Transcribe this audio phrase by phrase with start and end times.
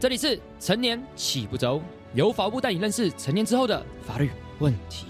[0.00, 1.78] 这里是成年起不走，
[2.14, 5.04] 由法务部带你认识成年之后的法律问题。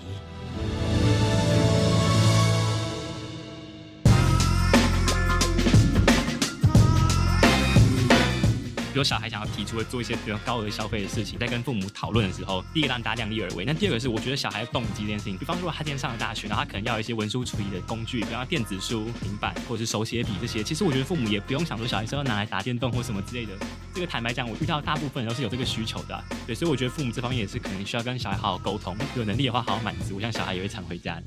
[9.01, 13.65] 比如小孩想要提出做一些比较高额消费的事情，在跟父母讨论的时候，第一个让大家量力而为。
[13.65, 20.63] 那第二个是，我觉得小孩动机这件事情，比方说他今天上了大学，然后他可能要一些文书处理的工具，比方电子书、平板或者是手写笔这些。
[20.63, 23.55] 其实我觉得父母也不用想说小孩是要拿来打电动或什么之类的。
[23.95, 26.23] 这个坦白讲，我遇到大部分都是有这个需求的。
[26.47, 31.19] 对，所以我觉得父母这方面也是可能需要跟小孩好好沟通，有能力的话好好满足，我想小孩也会常回家。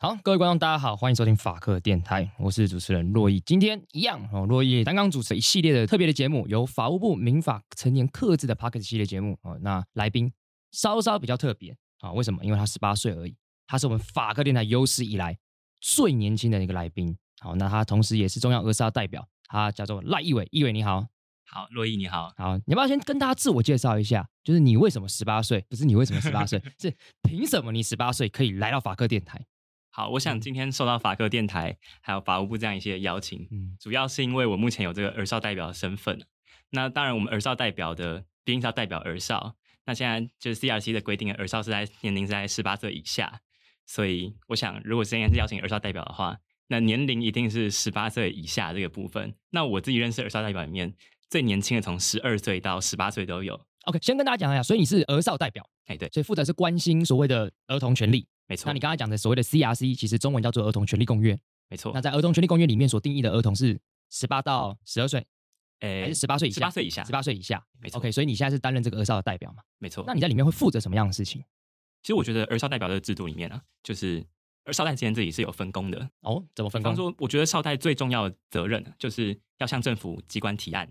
[0.00, 3.40] 好，各位观众，大家好，欢迎收听法克电台，我是主持人洛毅。
[3.40, 9.58] 今天一样哦，洛毅刚刚主持一系列的特别的节目，由法务部民法成年克制的 p a r k e t 系列节目哦。
[9.60, 10.32] 那来宾
[10.70, 12.44] 稍稍比较特别啊，为什么？
[12.44, 13.34] 因为他十八岁而已，
[13.66, 15.36] 他是我们法克电台有史以来
[15.80, 17.18] 最年轻的一个来宾。
[17.40, 20.46] 好，那他同时也是中央俄沙代表，他叫做赖义伟。
[20.52, 21.08] 义伟你好，
[21.50, 24.28] 好，洛毅你好，好，你要不要先跟大家自我介绍一下？
[24.44, 25.66] 就是你为什么十八岁？
[25.68, 26.62] 不是你为什么十八岁？
[26.78, 29.44] 是凭什么你十八岁可以来到法克电台？
[29.98, 36.24] 好，我想今天受到法科电台还有法务部这样一些邀请，嗯，主要是因为我目前有这个儿少代表的身份。
[36.70, 39.56] 那当然，我们儿少代表的毕竟是要代表儿少。
[39.86, 43.40] 那现在就是 CRC 的规定，儿少是在年龄是在十八岁以下。
[43.86, 49.34] 所以我想，如果今天是邀请儿少代表的话，那年龄一定是十八岁以下这个部分。
[49.50, 50.94] 那我自己认识儿少代表里面
[51.28, 53.60] 最年轻的，从十二岁到十八岁都有。
[53.86, 58.28] OK，先跟大家讲一下，所以你是儿少代表，哎，对，所以负责是关心所谓的儿童权利。
[58.48, 61.34] 没错，那你刚才讲的所谓的 CRC，其实中文叫做《儿童权利公约》。
[61.68, 63.78] 没错，那在《儿童权利公约》里面所定义的儿童是
[64.10, 65.26] 十八到十二岁，
[65.80, 66.56] 诶，还是十八岁以下？
[66.56, 67.62] 十八岁以下，十八岁以下。
[67.78, 67.98] 没错。
[67.98, 69.62] OK，所以你现在是担任这个儿少的代表嘛？
[69.78, 70.02] 没错。
[70.06, 71.42] 那你在里面会负责什么样的事情？
[72.02, 74.24] 其实我觉得儿少代表的制度里面啊，就是
[74.64, 76.08] 儿少代之间自己是有分工的。
[76.20, 76.96] 哦，怎么分工？
[76.96, 80.88] 说，我觉得少代最重要的责任就是要向政府机关提案。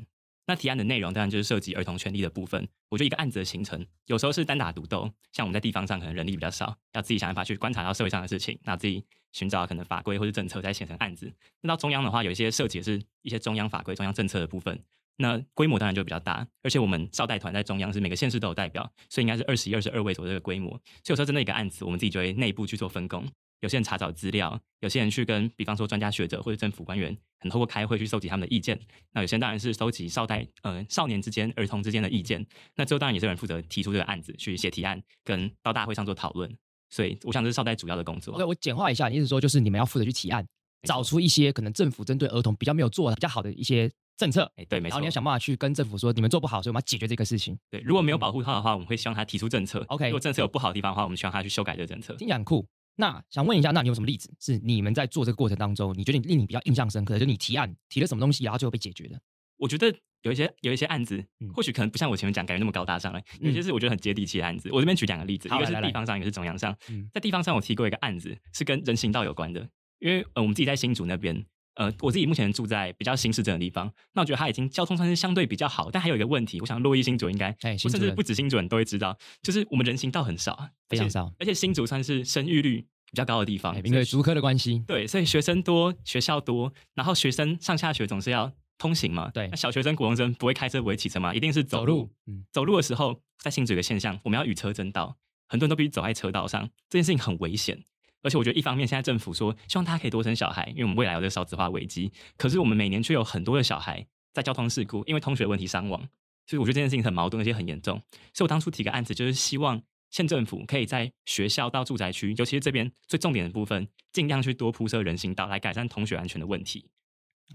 [0.48, 2.68] 那提案的内容当然就是涉及儿童权利的部分。
[2.90, 9.04] 我觉得一个案子的形成，有时候是单打独斗，像我们在地方上可能人力比较少，要自己想办法去观察到社会上的事情，那自己
[9.34, 11.32] 寻找可能法规或者政策再写成案子。
[11.62, 14.82] 那到中央的话，有一些涉及的是一些中央法规、中央政策的部分，
[15.18, 16.48] 那规模当然就比较大。
[16.64, 20.70] 而且我们少代团在中央是每个县市都有代表，所以应该是二十一、二十二位左右的规模。
[20.72, 23.28] 所以有时候真的一个案子，我们自己就会内部去做分工。
[23.62, 28.80] 有些人查找资料，有些人去跟，比方说专家学者或者政府官员，很透过开会去收集他们的意见。
[29.14, 32.46] 那有些人当然是收集少代，呃，少年之间、儿童之间的意见。
[32.76, 36.56] 那最后当然也是有人负责提出这个案子，去写提案，跟到大会上做讨论。
[36.90, 38.36] 所以我想这是少代主要的工作。
[38.38, 40.46] 对，我简化一下，意思说就是你们要负责去提案，
[40.84, 44.50] 找出一些可能政府针对儿童比较没有做的比较好的一些政策。
[44.56, 44.92] 哎，对，没错。
[44.92, 47.58] 然后你要想办法去跟政府说，你们做不好，所以我们要解决这个事情。
[47.70, 49.84] 对，如果没有保护他的话，我们会希望他提出政策。
[49.90, 52.14] OK，如果政策有不好的地方的话，我们希望他去修改这个政策。
[52.16, 52.66] 听起来很酷。
[53.00, 59.22] 那想问一下，那你有什么例子是你们在做这个过程当中，你觉得令你比较印象深刻的，就你提案提了什么东西，然后最后被解决的？
[59.58, 64.70] 我觉得有一些有一些案子，或许可能不像我前面讲感觉那么高大上了，有些是我觉得很接地气的案子。
[64.72, 66.76] 我这边举两个例子，一个是地方上，一个是中央上。
[67.14, 69.70] 在地方上，我提过一个案子是跟人行道有关的，
[70.00, 71.46] 因为呃我们自己在新竹那边。
[71.78, 95.16] 呃，我自己目前住在比较新市镇的地方，那我觉得它已经交通算是相对比较好，但还有一个问题，我想洛伊新竹应该，甚至不止新竹人都会知道，就是我们人行道很少，非常少，而且新竹算是生育率比较高的地方，因为竹科的关系，对，所以学生多，学校多，然后学生上下学总是要通行嘛，对，那小学生、国中生不会开车，不会骑车嘛，一定是走路，嗯，走路的时候在新竹的现象，我们要与车争道，
[95.48, 97.84] 很多人都必须走在车道上，这件事情很危险。
[98.28, 102.12] 而且我觉得，一方面现在政府说希望大家可以多生小孩，因为我们未来有这个少子化危机。
[102.36, 106.02] 可是我们每年却有很多的小孩在交通事故，因为通学问题伤亡。
[106.46, 108.02] 所以我觉得这件事情很矛盾，而且很严重。
[108.34, 116.90] 所以我当初提个案子，就是希望县政府可以在学校到住宅区，尤其是这边最重点的部分，尽量去多铺设人行道，来改善同学安全的问题。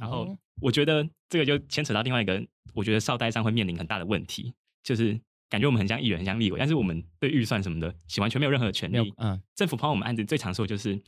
[0.00, 2.42] 然后我觉得这个就牵扯到另外一个，
[2.74, 5.20] 我觉得少代上会面临很大的问题，就是。
[5.52, 9.12] 感觉我们很像议员，很像立委，但是我们对预算什么的，完全没有任何的权利。
[9.18, 10.98] 嗯，政府帮我们案子最常说就是，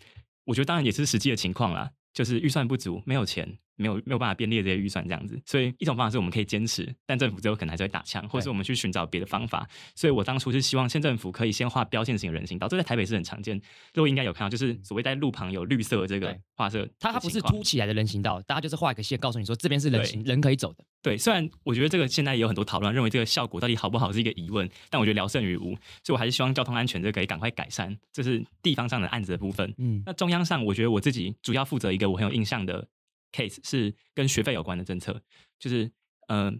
[0.44, 3.56] 我觉得当然也是实际的情况啦，就是预算不足，没有钱。
[3.76, 9.68] 没有没有办法编列这些预算这样子，所以一种方法是我们可以坚持，但政府最后可能还是会打枪，或者是我们去寻找别的方法。
[9.94, 13.60] 所以我当初是希望县政府可以先画标线型人行道，这在台北是很常见，
[13.92, 20.84] 各位应该有看到，就是所谓在路旁有绿色的这个画色，它它不是凸起来的人行道，大家就是画一个线，告诉你说这边是人行人可以走的。
[21.02, 29.74] 对，虽然我觉得这个现在也有很多讨论，认为这个效果到底好不好是一个疑问，但我觉得聊胜于无，所以我还是希望交通安全这可以赶快改善，这是地方上的案子的部分。
[29.78, 32.86] 嗯，那中央上，我觉得我自己主要负责一个我很有印象的。
[33.34, 35.20] Case 是跟学费有关的政策，
[35.58, 35.90] 就是
[36.28, 36.52] 呃，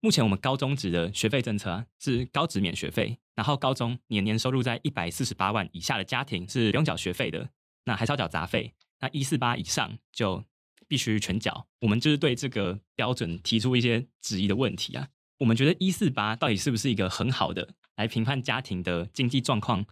[0.00, 7.50] 目前我们高中职的学费政策啊是高职免学费，然后高中年年收入在一百四十八万以下的家庭是不用缴学费的，
[7.84, 10.44] 那还是要缴杂费，那一四八以上就
[10.88, 11.66] 必须全缴。
[11.80, 15.08] 我们就是对这个标准提出一些质疑的问题啊。
[15.38, 19.86] 我们觉得一四八到底是不是一个很好的来评判家庭的经济状况？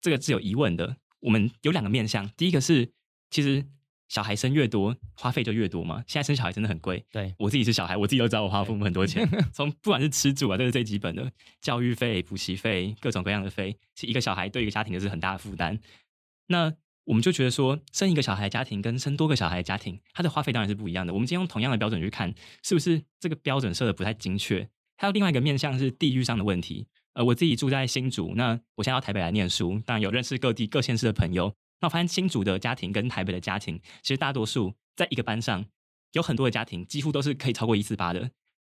[0.00, 0.96] 这个是有疑问的。
[1.20, 2.92] 我们有两个面向，第一个是
[3.30, 3.64] 其实
[4.12, 6.04] 小孩生越多，花费就越多嘛。
[6.06, 7.02] 现在生小孩真的很贵。
[7.10, 9.26] 对我自己是小孩，我自己都知道我花父母很多钱。
[9.54, 11.32] 从不管是吃住啊，这是最基本的
[11.62, 15.80] 教育费、补习费，各种各样的费，是一个小孩对一个家庭就是很大的负担。
[16.48, 16.70] 那
[17.04, 21.14] 我们就觉得说，生一个小孩家庭跟生多个小孩家庭，它的花费当然是不一样的。
[21.14, 24.68] 我们今天用同样的标准去看，是不是这个标准设的不太精确？
[24.98, 26.86] 还有另外一个面向是地域上的问题。
[27.14, 31.54] 呃，我自己住在新竹，那我现在到台北来念书，当然有认识各地各县市的朋友。
[31.82, 35.64] 那我发现新竹的家庭跟台北的家庭，其实大多数在一个班上，
[36.12, 38.30] 有很多的家庭几乎都是可以超过一四八的，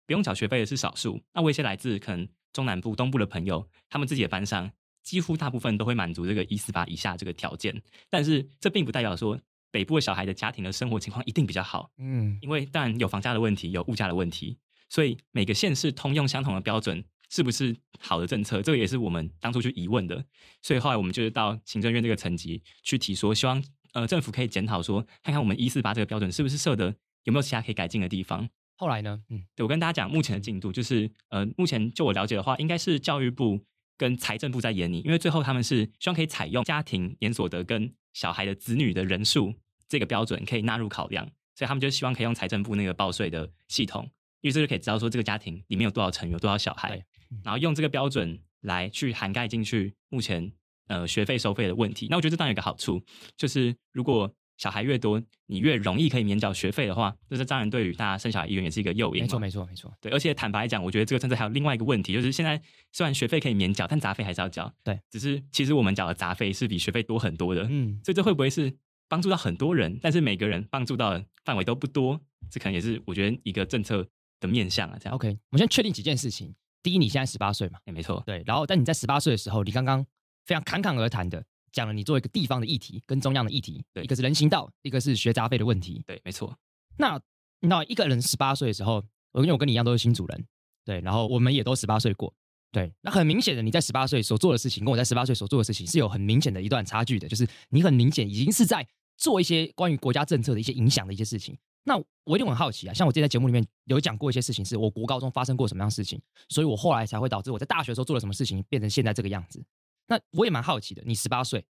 [0.06, 1.22] 不用缴学费的是少数。
[1.34, 4.70] 那我一些来自可能中南部、东部的朋友，他们自己的班上，
[5.04, 7.82] 几乎大部分都会满足这个一四八以下这个条件。
[8.10, 9.40] 但是这并不代表说
[9.72, 14.58] 北部的小孩的家庭的生活情况一定比较好，嗯，因为当然有房价的问题，有物价的问题，
[14.90, 17.06] 所以每个县市通用相同的标准。
[17.30, 18.62] 是不是好的政策？
[18.62, 20.24] 这个也是我们当初去疑问的，
[20.62, 23.64] 所以后来我们就是到行政院这个层级去提说，希望
[23.94, 28.48] 呃政府可以检讨说，看看我们一四八这个标准是不是设的有没有其他可以改进的地方。
[28.76, 33.60] 后来呢，嗯，对我跟大家讲目前的进度，就是呃目前就我了解的话，应该是教育部
[33.98, 39.54] 跟财政部在研拟，因为最后他们是希望可以采用家庭年所得跟小孩的子女的人数
[39.90, 41.26] 这个标准可以纳入考量，
[41.56, 44.04] 所以他们就希望可以用财政部那个报税的系统，
[44.42, 47.04] 因为这就可以知道说这个家庭里面有多少成员，有多少小孩。
[47.44, 50.52] 然后用这个标准来去涵盖进去目前
[50.88, 53.02] 呃学费收费的问题，那我觉得这当然有个好处，
[53.36, 59.22] 就是如果小孩越多，你越容易可以免缴学费的话，那这当然对于大家生小孩意愿也是一个诱因。
[59.22, 59.94] 没错，没错，没错。
[60.02, 62.60] 对，而且坦白讲，我觉得这个政策还有另外一个问题，就是现在
[62.92, 64.74] 虽然学费可以免缴，但杂费还是要缴。
[64.84, 67.68] 对，只是其实我们缴的杂费是比学费多很多的。
[67.70, 68.76] 嗯，所以这会不会是
[69.08, 72.20] 帮助到很多人，但是每个人帮助到的范围都不多？
[72.50, 74.08] 这可能也是我觉得一个政策
[74.40, 74.98] 的面向啊。
[75.00, 76.56] 这样 OK，我们先确定几件事情。
[76.84, 77.80] 第一，你现在十八岁嘛？
[77.86, 78.24] 也，没错。
[78.26, 80.06] 对，然后，但你在十八岁的时候，你刚刚
[80.46, 86.04] 非常侃侃而谈的讲了你作为一个地方的议题跟中央的议题，对，一个是人行道，一个是学杂费的问题。
[86.06, 86.58] 对，没错。
[86.98, 87.20] 那
[87.60, 90.46] 那一个人十八岁的时候，我因为我跟你一样都是新主人，
[90.86, 92.34] 对，然后我们也都十八岁过，
[92.72, 92.94] 对。
[93.02, 98.88] 那很明显的，你在十八岁所做的事情，跟我在十八岁所做的事情是有很明显的一段差距的，就是你很明显已经是在
[99.18, 101.58] 做一些关于国家政策的一些影响的一些事情。
[101.88, 109.64] 那我一定很好奇啊，像我之前在节目里面有讲过一些事情，是我国高中发生过什么样的事情，所以我后来才会导致我在大学的时候做了什么事情，变成现在这个样子。
[110.08, 111.66] 那我也蛮好奇的，你十八岁，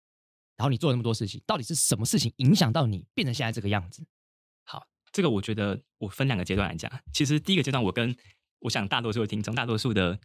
[0.56, 4.06] 然后你做了那么多事情，到底是什么事情影响到你变成现在这个样子？
[4.64, 6.90] 好，这个我觉得我分两个阶段来讲。
[7.12, 8.16] 其实第一个阶段，我跟
[8.60, 10.18] 我想大多数的听众，大多数的。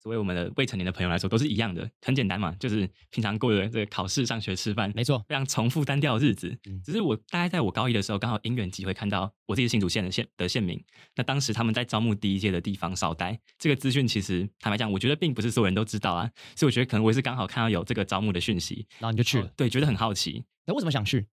[0.00, 6.56] 作为我们的未成年的朋友来说，都是一样的，很简单嘛，就是平常过的这个考试、上学、吃饭，没错，非常重复单调的日子。
[6.84, 10.82] 只是我大概在我高一的时候，刚好因缘机会看到我自己新竹县的县的县民，
[11.16, 20.44] 那当时他们在招募第一届的地方少待，这个资讯其实坦白讲，我觉得并不是所有人都知道啊，所以我觉得可能我也是刚好看到有这个招募的讯息，然后你就去了，对，觉得很好奇。
[20.66, 21.26] 那为什么想去？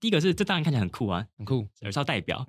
[0.00, 2.44] 第一个是这当然看起来很酷啊，很酷，而是要代表。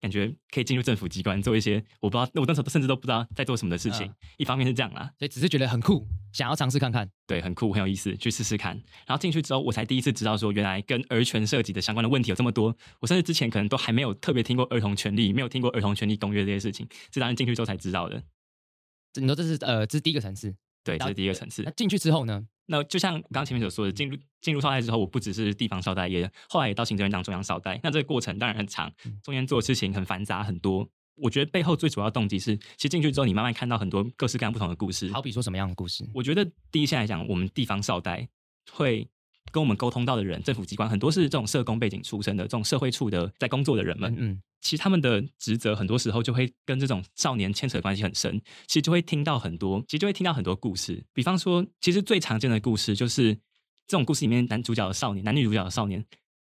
[0.00, 4.12] 感觉可以进入政府机关做一些我不知道，我那时候甚至都不知道在做什么的事情。
[4.36, 7.10] 一方面是这样啦，所以只是觉得很酷，想要尝试看看。
[7.26, 8.74] 对，很酷，很有意思，去试试看。
[9.06, 12.76] 然后进去之后，我才第一次知道说，原来跟儿权涉及的相关的问题有这么多。
[13.00, 18.22] 我甚至之前可能都还没有特别听过儿童权利，没有听过儿童权利公约这些事情，是当然进去之后才知道的。
[19.20, 20.54] 你说这是呃，这是第一个层次。
[20.84, 21.62] 对，这是第一个层次。
[21.62, 22.46] 那进去之后呢？
[22.66, 27.80] 那就像刚刚前面所说的，进入进入少代之后，我不只是地方少代，也后来也到行政院当中央少代。
[27.82, 28.92] 那这个过程当然很长，
[29.22, 30.88] 中间做的事情很繁杂很多。
[31.16, 35.10] 我觉得背后最主要动机是，其实进去之后，你慢慢看到很多各式各样不同的故事。
[35.12, 36.08] 好比说什么样的故事？
[36.14, 38.28] 我觉得第一线来讲，我们地方少代
[38.70, 39.08] 会。
[39.50, 44.14] 跟我们沟通到的人，政府机关很多是这种社工背景出身的，这种社会处的在工作的人们。
[44.18, 51.04] 嗯，其实他们的职责很多时候就会跟这种少年牵扯关系很深，其实就会听到很多，其实就会听到很多故事。
[51.12, 53.34] 比方说，其实最常见的故事就是
[53.86, 56.04] 这种故事里面男主角的少年，男女主角的少年。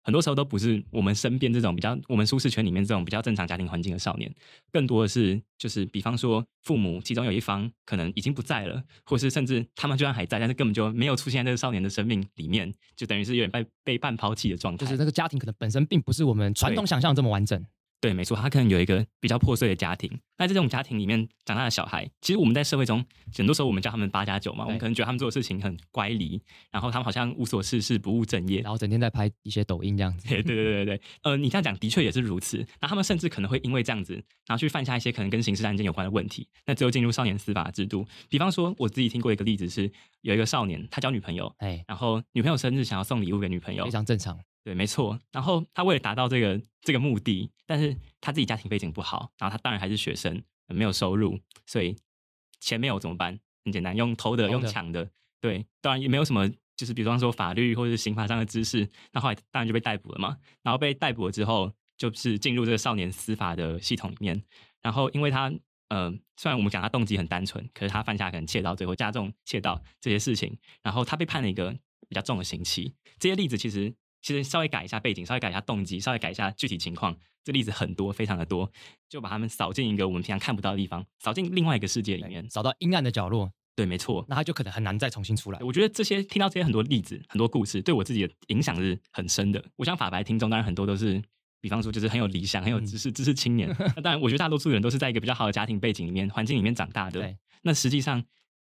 [0.03, 4.33] 很多时候都不是我们身边这种比较我们舒适圈里面这种比较正常家庭环境的少年，
[4.71, 14.85] 更多的是就是比方说父母其中有一方可能已经不在了，或是甚至他们居然还在，但是根本就没有出现在这个少年的生命里面，就等于是有点被被半抛弃的状态。
[14.85, 17.63] 就是那个家庭可能本身并不是我们传统想象这么完整。
[18.01, 20.09] 对，没错，他可能有一个比较破碎的家庭。
[20.39, 23.05] 那在这种家庭里面长大的小孩，其实我们在社会中
[23.37, 26.41] 很多时候我们叫他们八加九嘛，我们可能觉得他们做的事情很乖离，
[26.71, 30.27] 然后他们好像无所事事、不务正业，然后整天在拍一些抖音这样子。
[30.33, 32.65] 对对对对对，呃，你这样讲的确也是如此。
[32.79, 34.15] 那他们甚至可能会因为这样子，
[34.47, 36.47] 然后去犯下一些可能跟刑事案件有关的问题。
[36.65, 38.03] 那只有进入少年司法制度。
[38.27, 39.91] 比方说，我自己听过一个例子是，
[40.21, 44.39] 有一个少年他交女朋友，哎，然后女朋友生日想要送礼物给女朋友，非常正常。
[44.63, 45.19] 对，没错。
[45.31, 51.95] 然后他为了达到这个这个目的，但是他自己家庭背景不好，然后他当然还是学生，没有收入，所以
[52.59, 53.39] 钱没有怎么办？
[53.65, 55.09] 很简单，用偷的，用抢的。
[55.39, 58.87] 对，当然也没有什么，就是比方说法律或者是刑法上的知识。
[59.11, 60.37] 那后来当然就被逮捕了嘛。
[60.61, 64.43] 然后被逮捕了之后，就是进入这个少年司法的系统里面。
[64.83, 65.51] 然后因为他，
[65.89, 71.71] 呃，虽然我们讲他动机很单纯，可是他犯下可能窃盗最后加重窃盗这些事情，然后他被判了一个
[72.07, 72.93] 比较重的刑期。
[73.17, 73.91] 这些例子其实。
[74.21, 78.71] 其实稍微改一下背景，稍微改一下动机，稍微改一下具体情况，这例子很多，非常的多，
[79.09, 83.51] 就把他们扫进一个我们平常看不到的地方，扫进另外一个世界里面，扫到阴暗的角落。
[83.73, 85.59] 对，没错，那他就可能很难再重新出来。
[85.61, 89.63] 我觉得这些听到这些很多例子、很多故事，对我自己的影响是很深的。
[89.77, 91.19] 我想法白听众当然很多都是，
[91.61, 93.73] 比方说就是很有理想、很有知识、知识青年。
[93.95, 97.35] 那当然，我觉得大多数人都是在一个比较好的家庭背景里面、环境里面长大的。
[97.63, 98.23] 那实际上。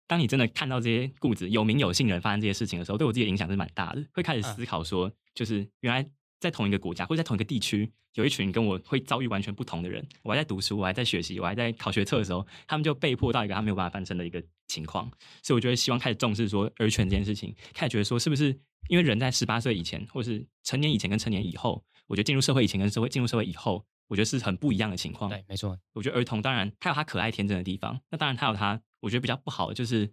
[0.08, 4.06] 当你真的看到这些故子有名有姓人发生这些事情的时候，对我自己的影响是蛮大的。
[4.14, 6.08] 会开始思考说，就是原来
[6.40, 10.06] 在同一个国家或者在同一个地区，有一群跟我会遭遇完全不同的人。
[10.22, 15.10] 我还在读书，我还在学习，我还在考学测的时候，他们就被迫到一个他没有办法翻身的一个情况。
[15.42, 18.58] 所以，我就会希望开始重视说儿权这件事情，开始觉得说，是不是
[18.90, 25.30] 因为人在十八岁以前，或是成年以前跟成年以后，我觉得进入社会以前跟社会进入社会以后，我觉得是很不一样的情况。
[25.30, 25.80] 对，没错。
[25.94, 30.10] 我觉得儿童当然他有他可爱天真的地方，那当然他有他我觉得比较不好的就是。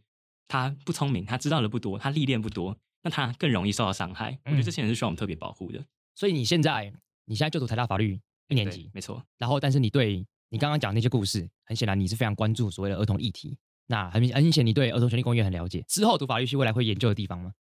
[0.52, 4.36] 他不聪明，他知道的不多，他历练不多，那他更容易受到伤害。
[4.46, 5.80] 我觉得这些人是需要我们特别保护的。
[6.16, 6.92] 所以你现在，
[7.26, 9.24] 你现在就读台大法律一年级，没错。
[9.38, 13.56] 然后，但是你对你刚刚讲那些故事，很显然你是非常关注所谓的儿童议题。
[13.86, 15.84] 那很很明显，你对儿童权利公约很了解。
[15.86, 17.52] 之后读法律系，未来会研究的地方吗？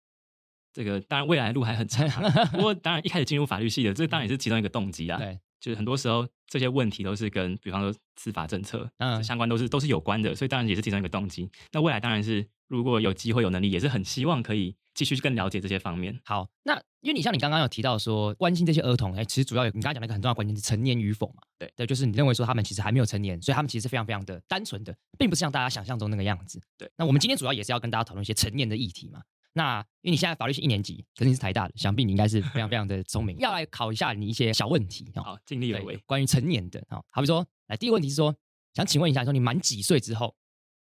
[0.72, 2.08] 这个当然，未来的路还很长。
[2.52, 5.18] 不过，当然一开始进入法律系的，这当然也是其中一个动机啊。
[5.20, 11.48] 对，就是很多时候这些问题都是跟，比方说司法政策嗯相关，都是都是有关的，所以当然也是其中一个动机。
[11.72, 12.46] 那未来当然是。
[12.68, 16.20] 如果有机会有能力，也是很希望可以继续更了解这些方面。
[16.22, 21.40] 好，那因为你像你刚刚有提到说关心这些儿童，哎，其实主要有你刚刚讲那个很重要的关键是成年与否嘛？
[21.58, 26.60] 对，对，就是你认为说他们其实还没有成年，所以他们其实是非常非常的单纯的，并不是像大家想象中那个样子。
[26.76, 29.22] 对，那我们今天主要也是要跟大家讨论一些成年的议题嘛。
[29.58, 35.12] 那因为你现在法律系一年级，可是你是台大的，想必你应该是非常非常的聪明， 要来考一下你一些小问题。
[35.16, 35.96] 好，尽力而为。
[36.06, 38.34] 关于成年的，好，好比说，来第一个问题是说，
[38.72, 40.34] 想请问一下，说你满几岁之后，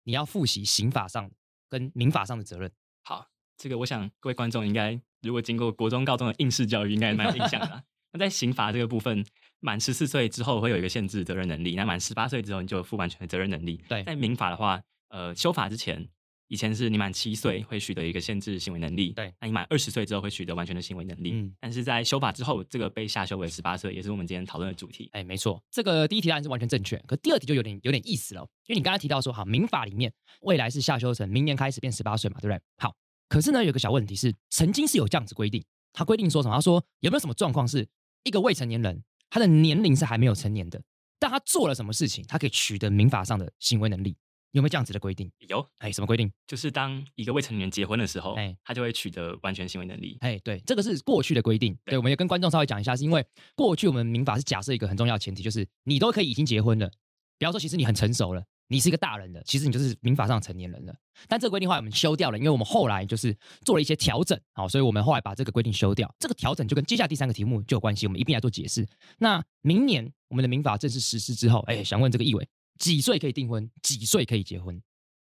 [0.04, 1.30] 你要复习刑法上。
[1.70, 2.72] 跟民法上的责任，
[3.04, 7.84] 好，这个我想各位观众应该如果经过国中、高中的应试教育，应该蛮有印象的。
[8.14, 9.26] 那在刑法这个部分，
[9.60, 13.84] 满十四岁之后会有一个限制责任能力，那满十八岁之后你就有负完全的责任能力。
[13.90, 16.08] 对，在民法的话，呃，修法之前。
[16.48, 21.32] 以前是你满七岁会取得一个限制行为能力，对，那你满二十岁之后会取得完全的行为能力。
[21.34, 25.10] 嗯，但是在修法之后，这个被下修为十八岁，也是我们今天讨论的主题。
[25.12, 30.12] 哎，没错，这个第一题答案是完全正确，可第二题就有点有点意思了，因为你刚才提到说，好，民法里面
[30.42, 32.62] 未来是下修成明年开始变十八岁嘛，对不对？
[32.78, 32.96] 好，
[33.28, 36.56] 可是呢，有个小问题是，曾经是有这样子规定，他规定说什么？
[36.56, 37.86] 他说有没有什么状况是
[38.24, 40.82] 一个未成年人，他的年龄是还没有成年的，
[41.20, 44.16] 但他做了什么事情，他可以取得民法上的行为能力？
[44.52, 45.32] 有没有这样子的规定？
[45.48, 46.32] 有，哎，什么规定？
[46.48, 50.18] 就是当一个未成年人结婚的时候，哎，他就会取得完全行为能力。
[50.22, 51.78] 哎，对，这个是过去的规定。
[51.86, 53.26] 对，我们也跟观众稍微讲一下，是因为
[53.56, 56.90] 过去我们民法是假设一个很重要的前提，就是你都可以已经结婚了，
[57.38, 60.96] 比方说其实你很成熟了，你是一个大人了，其实你就是民法上成年人了。
[61.28, 63.36] 但这个规定后来我们修掉了，因为我们后来就是
[63.66, 66.14] 做了一些调整，好，所以我们后来把这个规定修掉。
[66.20, 68.88] 这个调整就跟接下来第三个题目就有关系，我们一并来做解释。
[69.18, 73.70] 那明年我们的民法正式实施之后，哎，想问这个意伟，几岁可以订婚？
[73.82, 74.82] 几岁可以结婚？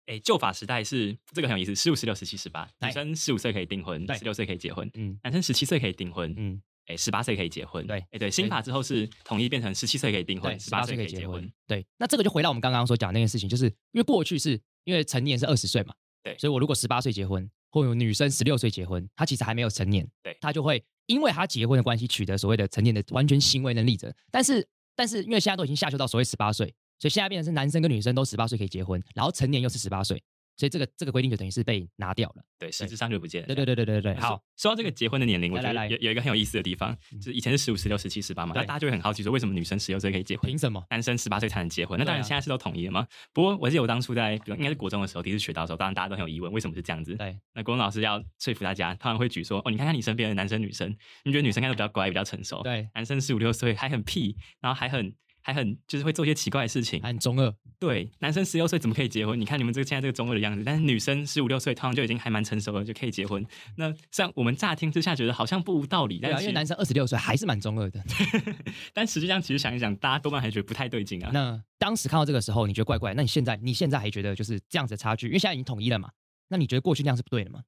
[0.07, 24.67] 哎，旧法时代是这个很有意思，十五、十六、十七、十八，女生十五岁可以订婚，十六岁可以结婚，嗯，男生十七岁可以订婚，嗯，哎，十八岁可以结婚，对，哎，对，新法之后是统一变成十七岁可以订婚，十八岁可以结婚，对，那这个就回到我们刚刚所讲那件事情，就是因为过去是因为成年是二十岁嘛，对，所以我如果十八岁结婚，或有女生十六岁结婚，她其实还没有成年，对，她就会因为她结婚的关系取得所谓的成年的完全行为能力者，但是
[24.97, 30.23] 但是因为现在都已经下修到所谓十八岁，所以现在变成是男生跟女生都十八岁可以结婚，然后成年又是十八岁。
[30.57, 33.47] 所以这个这个规定就等于是被拿掉了，对，实质上就不见了。
[33.47, 34.21] 对对对对对对。
[34.21, 41.97] 好，说到这个结婚的年龄，我觉得有有一个很有意思的地方，就是以前是十五、十六、十七、十八嘛，那大家就会很好奇说，为什么女生十六岁可以结婚，凭什么男生十八岁才能结婚？
[41.97, 43.07] 那当然现在是都统一了嘛。
[43.33, 47.15] 不过我记得我当初在应该是国中的时候，第一次学到的时候，当然大家都很有疑问，为什么是这样子？
[47.15, 47.39] 对。
[47.55, 50.91] 那国文老师要说服大家，他们会举说，哦，你看看你身边的男生女生，
[51.23, 55.15] 你觉得女生看都比较乖，比较成熟，对，男生十五六岁还很屁，然后还很。
[55.49, 57.55] 还很就是会做一些奇怪的事情，很中二。
[57.79, 59.41] 对，男生十六岁怎么可以结婚？
[59.41, 63.43] 你看你们这个现在这个中二的样子，但是女生十五六岁，通常就已经还蛮成熟了，就可以结婚。
[63.77, 68.05] 那像我们乍听之下觉得好像不无道理，但是因为男生二十六岁还是蛮中二的。
[68.93, 71.31] 但实际上，其实想一想，大家多半还觉得不太对劲啊。
[71.33, 73.15] 那当时看到这个时候，你觉得怪怪？
[73.15, 75.29] 那你现在你现在还觉得就是这样子的差距？
[75.29, 76.11] 因为现在已经统一了嘛？
[76.49, 77.63] 那你觉得过去那样是不对的吗？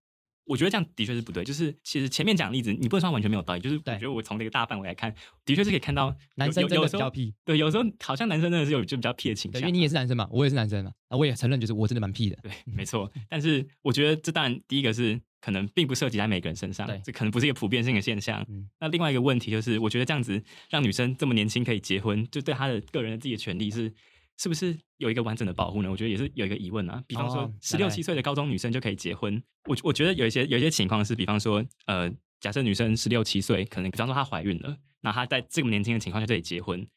[0.50, 1.45] 我觉得这样的确是不对。
[1.45, 3.61] 就是其实前面讲的例子，你不能说完全没有道理。
[3.61, 5.14] 就是我对觉得我从这个大范围来看，
[5.45, 9.78] 的确是可以看到男生真的比较屁，对，有时候好像男生真的是有就比较屁的倾对，向因为。
[9.78, 12.37] 你也是男生嘛，我也是男生嘛，啊，我也承认就是我真的蛮屁的。
[12.42, 13.11] 对， 没错。
[13.28, 18.45] 但是我觉得这当然第一个是可能并不涉及在每个人身上对，这可能不是一个普遍性的现象。
[18.49, 23.92] 嗯那另外一个问题就是，我觉得这样子让女生这么年轻可以结婚，就对她的个人的自己的权利是
[24.40, 25.90] 是不是有一个完整的保护呢？
[25.90, 27.04] 我觉得也是有一个疑问啊。
[27.06, 36.88] 比方说哦，十六七岁的高中女生就可以结婚，我我觉得有一些有一些情况是，比方说，呃，假设女生十六七岁，可能比方说她怀孕了，那她在这么年轻的情况下就得结婚。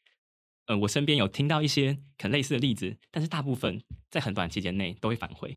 [0.68, 3.78] 呃，我身边有听到一些可能类似的例子，但是大部分
[4.10, 5.54] 在很短期间内都会反悔。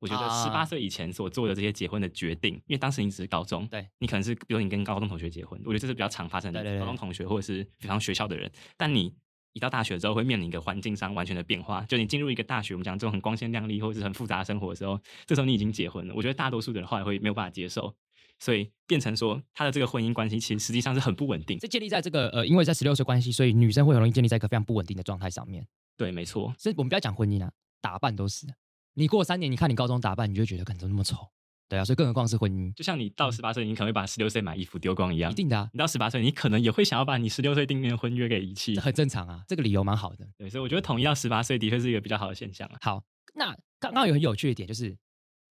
[0.00, 9.14] 我觉得啊十八岁以前所做的这些结婚的决定，因为当时你只是高中，对你可能是比如你跟高中同学结婚，我觉得这是比较常发生的例子，对对对高中同学或者是比方学校的人，但你
[9.52, 17.94] 一到大学之后会面临一个环境上完全的变化，就你进入一个大学，我们讲这种很光鲜亮丽或者是很复杂的生活的时候，这时候你已经结婚了，我觉得大多数的人后来会没有办法接受，
[18.38, 21.58] 所以变成说他的这个婚姻关系其实实际上是很不稳定。
[21.58, 25.66] 这建立在这个呃，因为在十六岁关系，所以女生会很容易建立在一个非常不稳定的状态上面。
[25.96, 28.46] 对，没错，所以我们不要讲婚姻啊，打扮都是。
[28.94, 31.16] 你过三年，你看你高中打扮，你就觉得，看怎么那么丑？
[31.70, 35.34] 对啊，所以更何况是婚姻，就像你到十八岁，你可能会把十六岁买衣服丢光一样一。
[35.36, 38.80] 定的啊，你到十八岁，你可能也会想要把你十六岁订立的婚约给遗弃这。
[38.80, 40.26] 很正常啊，这个理由蛮好的。
[40.36, 42.76] 对，所以我觉得统一到十八岁的确是一个比较好的现象啊。
[42.80, 43.04] 好，
[43.36, 44.98] 那刚刚有很有趣的一点就是，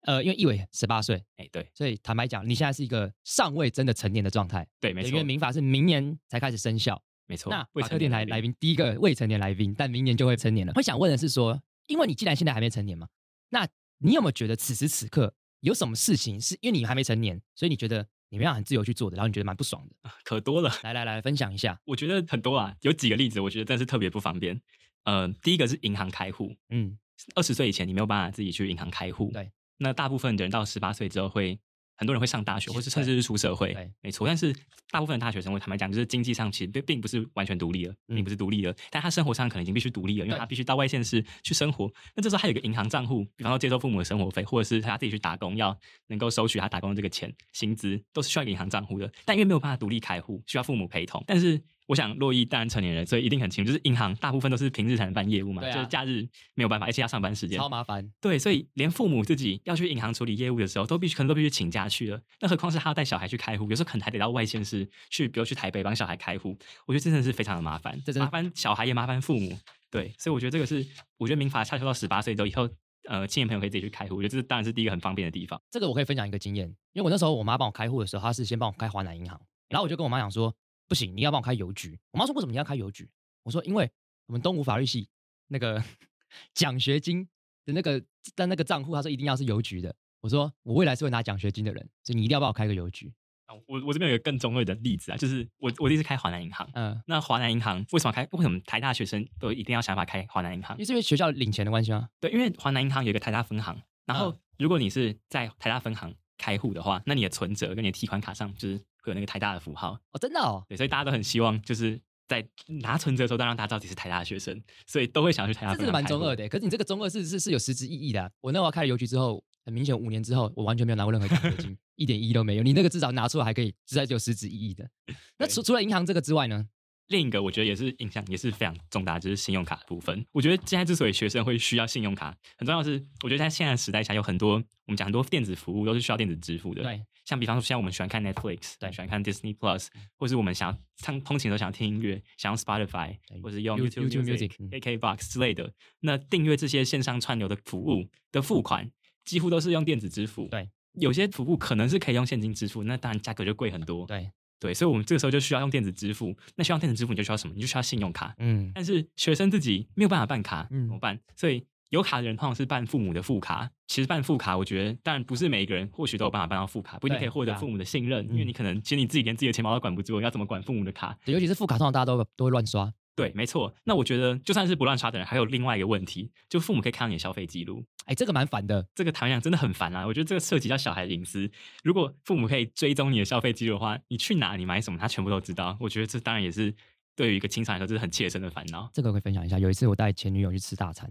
[0.01, 6.99] 呃，因为一伟十八岁，哎，对所以坦白讲，你现在是一个尚未真的成年的状态，对，没错因为，民法是明年才开始生效。
[7.27, 7.51] 没错。
[7.51, 10.73] 那未成法科电台年来宾第一个未成年来宾，但明年就会成年了。
[10.73, 13.07] 会想问的是说，因为你既然现在还没成年嘛，
[13.49, 13.67] 那
[13.99, 20.09] 你有没有觉得此时此刻有什么事情是因为你还没成年，所以你觉得你们要很自由去做的，然后你觉得蛮不爽的？
[20.23, 20.71] 可多了。
[20.83, 21.79] 来来来，分享一下。
[21.85, 24.61] 我觉得很多啊，有几个例子，我觉得真是特别不方便。
[25.03, 26.97] 呃，第一个是银行开户，嗯，
[27.35, 29.51] 二十岁以前你没有办法自己去银行开户，对。
[29.77, 31.59] 那大部分的人到十八岁之后会，
[31.97, 34.25] 很多人会上大学，或是甚至是出社会对，没错。
[34.27, 34.53] 但是
[34.91, 41.91] 大部分的大学生，我坦白讲，就是经济上其实并并不是完全独立了，嗯并不是独立了，但他生活上可能已经必须独立了，因为他必须到外县市去生活。
[42.15, 49.11] 那这时候他有一个银行账户，比方说接受父母的生活费，或者是他自己去打工，要能够收取他打工的这个钱薪资，都是需要一个银行账户的。
[49.25, 51.23] 但因为没有办法独立开户，需要父母陪同。
[51.25, 58.07] 但是我想洛伊当然成年人，所以一定很清楚，就是银行大部分都是平日才能办业务嘛，啊就是假日没有办法，而且要上班时间超麻烦。
[58.21, 62.21] 对，所以连父母自己要去银行处理业务的时候，都必须可能都必须请假去了。
[62.41, 66.57] 那何况是他要带小孩去开户，有时候可能还得到外县市去，比如去台北帮小孩开户。
[66.85, 69.57] 我觉得真的是非常的麻烦，这真的麻烦小孩也麻烦父母。
[69.89, 70.85] 对，所以我觉得这个是，
[71.17, 72.69] 我觉得民法下修到十八岁之后，以后
[73.07, 75.59] 呃青年朋友可以自己去开户，我觉得这当然是第一个很方便的地方。
[75.71, 80.53] 这个我可以分享一个经验，因为我那时候我妈帮我开户的时候，她是先帮我开华南银行，然后我就跟我妈讲说，
[80.87, 81.99] 不行，你要帮我开邮局。
[82.11, 83.09] 我妈说为什么你要开邮局？
[83.43, 83.89] 我说因为
[84.25, 85.09] 我们东吴法律系
[85.47, 85.83] 那个
[86.53, 87.27] 奖学金
[87.65, 88.03] 的那个
[88.35, 89.95] 在那个账户，他说一定要是邮局的。
[90.21, 93.13] 我说我未来是会拿奖学金的人，所以你一定要帮我开个邮局。
[93.45, 96.69] 啊我我这边有一个更中二的例子啊，就是我我第一次开华南银行。
[96.73, 98.27] 嗯，那华南银行为什么开？
[98.31, 100.79] 为什么台大学生都一定要想办法开华南银行因？
[100.79, 102.09] 为是因为学校领钱的关系吗？
[102.19, 109.99] 对，因为华南银行有一个台大分行，然后嗯如果你是在台大分行开户的话，那你的存折跟你的提款卡上就是会有那个台大的符号。
[110.11, 112.47] 哦，真的哦，对，所以大家都很希望就是在
[112.81, 116.19] 拿存折的时候，当然大家知道自己是台大的学生，所以都会想要去台大这真的分行开户。
[116.19, 116.49] 蛮中二的欸。
[116.49, 122.63] 可是你这个中二是是是有实质意义的啊、我那会儿开了邮局之后，很明显五年之后，我完全没有拿过任何奖学金， 一点意义都没有。
[122.63, 124.89] 你那个至少拿出来还可以，实在是有实质意义的。
[125.37, 126.67] 那除除了银行这个之外呢？
[127.07, 130.25] 另一个我觉得也是影响也是非常重大，就是信用卡的部分。
[130.31, 136.83] 我觉得现在之所以学生会需要信用卡，很重要是，我觉得在现在的时代下，有很多我们讲很多电子服务都是需要电子支付的。
[136.83, 145.71] 对，像比方说，现在我们喜欢看 Netflix，对喜欢看 Disney Plus，或是我们想要唱通勤都想要听音乐，想用 Spotify，或是用 You- YouTube Music 嗯 KKBox 之类的。
[146.01, 148.91] 那订阅这些线上串流的服务的付款，
[149.23, 150.47] 几乎都是用电子支付。
[150.49, 154.05] 对，有些服务可能是可以用现金支付，那当然价格就贵很多。
[154.05, 156.35] 对，对，所以我们这个时候就需要用电子支付。
[156.55, 157.53] 那需要电子支付，你就需要什么？
[157.55, 158.33] 你就需要信用卡。
[158.39, 161.19] 嗯，但是学生自己没有办法办卡，嗯怎么办？
[161.35, 163.69] 所以有卡的人通常是办父母的副卡。
[163.87, 171.17] 其实办副卡，我觉得当然不是每一个人或许都有办法办到副卡，不一定可以获得父母的信任，因为嗯你可能其实你自己连自己的钱包都管不住，要怎么管父母的卡？
[171.23, 172.91] 对尤其是副卡，通常大家都都会乱刷。
[173.17, 173.73] 对，没错。
[173.83, 177.83] 那我觉得就算是不乱刷的人，还有另外一个问题，就父母可以看到你的消费记录。
[178.05, 178.87] 哎，这个蛮烦的。
[178.93, 180.05] 这个坦白讲真的很烦啊！
[180.05, 181.49] 我觉得这个涉及到小孩的隐私。
[181.83, 185.75] 如果父母可以追踪你的消费记录的话，你去哪、你买什么，他全部都知道。
[185.79, 186.71] 我觉得这当然也是
[187.15, 188.87] 对于一个青少年来说，这是很切身的烦恼。
[188.93, 189.57] 这个我可以分享一下。
[189.57, 191.09] 有一次我带前女友去吃大餐，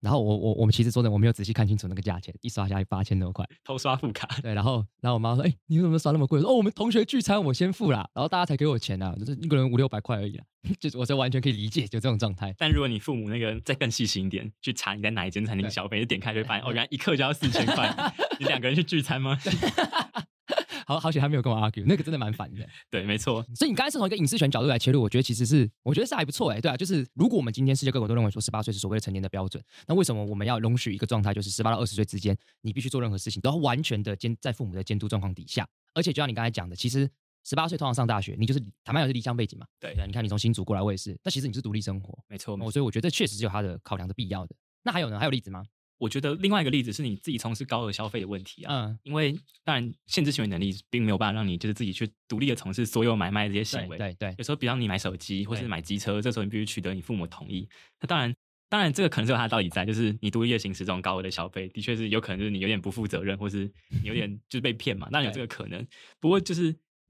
[0.00, 4.28] 然后我我我们其实说的我没有仔细看清楚那个价钱，一刷下来八千多块，偷刷副卡。
[4.42, 10.44] 对，然后然后我妈说：“哎，你怎么刷那么贵？”说：“哦，我们同学聚餐，我先付啦，然后大家才给我钱啊，就是一个人五六百块而已啦。
[10.78, 12.54] ”就是我这完全可以理解，就这种状态。
[12.58, 17.94] 但如果你父母那个再更细心一点，去查你在哪一间餐厅消费，就点开就会发现，哦，原来一克就要四千块。
[18.38, 19.38] 你两个人去聚餐吗？
[20.86, 22.64] 好好险，他没有跟我 argue，那个真的蛮烦的。
[22.88, 23.44] 对，没错。
[23.56, 26.60] 所以你刚才是从一个隐私权角度来切入，我觉得其实是，我觉得是还不错哎。
[26.60, 35.66] 对啊，就是如果我们今天世界各国都认为说十八岁是所谓的成年的标准，那为什么我们要容许一个状态，就是十八到二十岁之间，你必须做任何事情都要完全的监在父母的监督状况底下？
[35.92, 37.10] 而且就像你刚才讲的，其实
[37.44, 39.66] 十八岁通常上大学，你就是坦白讲是离乡背景嘛。
[39.80, 41.18] 对，你看你从新竹过来，我也是。
[41.24, 42.56] 那其实你是独立生活，没错。
[42.70, 44.54] 所以我觉得这确实是有它的考量的必要的。
[44.84, 45.18] 那还有呢？
[45.18, 45.64] 还有例子吗？
[45.98, 54.34] 我觉得另外一个例子是你自己从事高额消费的问题啊，嗯，因为当然限制行为能力并没有办法让你就是自己去独立的从事所有买卖这些行为，对对。
[54.36, 57.66] 有时候比方你买手机或是买机车，这时候你必须取得你父母同意。
[58.00, 58.34] 那当然，
[58.68, 63.70] 当然这个可能是有它的道理在，就是你独立的行使这种高额的消费，的确是有可能就是你有点不负责任，或是
[64.02, 65.86] 你有点 就是被骗嘛，当然有这个可能。
[66.20, 66.64] 不过就是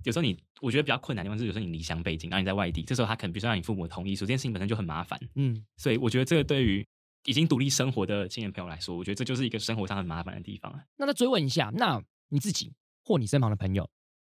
[0.04, 5.18] 有时候你我觉得比较困难的地方是，有时候你离乡背景，然后你在外地，这时候他可能必须让你父母同意，所以这件事情本身就很麻烦。
[5.34, 6.86] 嗯，所以我觉得这个对于。
[7.26, 10.82] 已经独立生活的青年朋友来说，我觉得这就是一个生活上很麻烦的地方啊。
[10.96, 12.72] 那再追问一下，那你自己
[13.04, 13.88] 或你身旁的朋友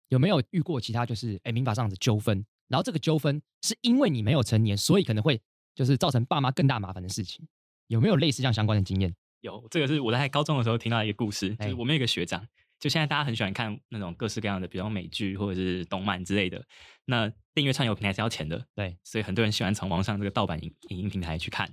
[0.09, 2.45] 有没有遇过其他就是哎民法上的纠纷？
[2.67, 5.39] 然后这个纠纷是因为你没有成年，所以可能会
[5.75, 7.47] 就是造成爸妈更大麻烦的事情？
[7.87, 9.15] 有没有类似这样相关的经验？
[9.41, 12.47] 有，这个是我在高中的时候听到一个故事，就是我们有一个学长，
[12.79, 16.65] 就现在大家很喜欢看那种各式各样的，比如美剧或者是动漫之类的。
[17.05, 21.69] 那订阅串流平台是要钱的，对，所以很多人喜欢从网上这个盗版影影音平台去看。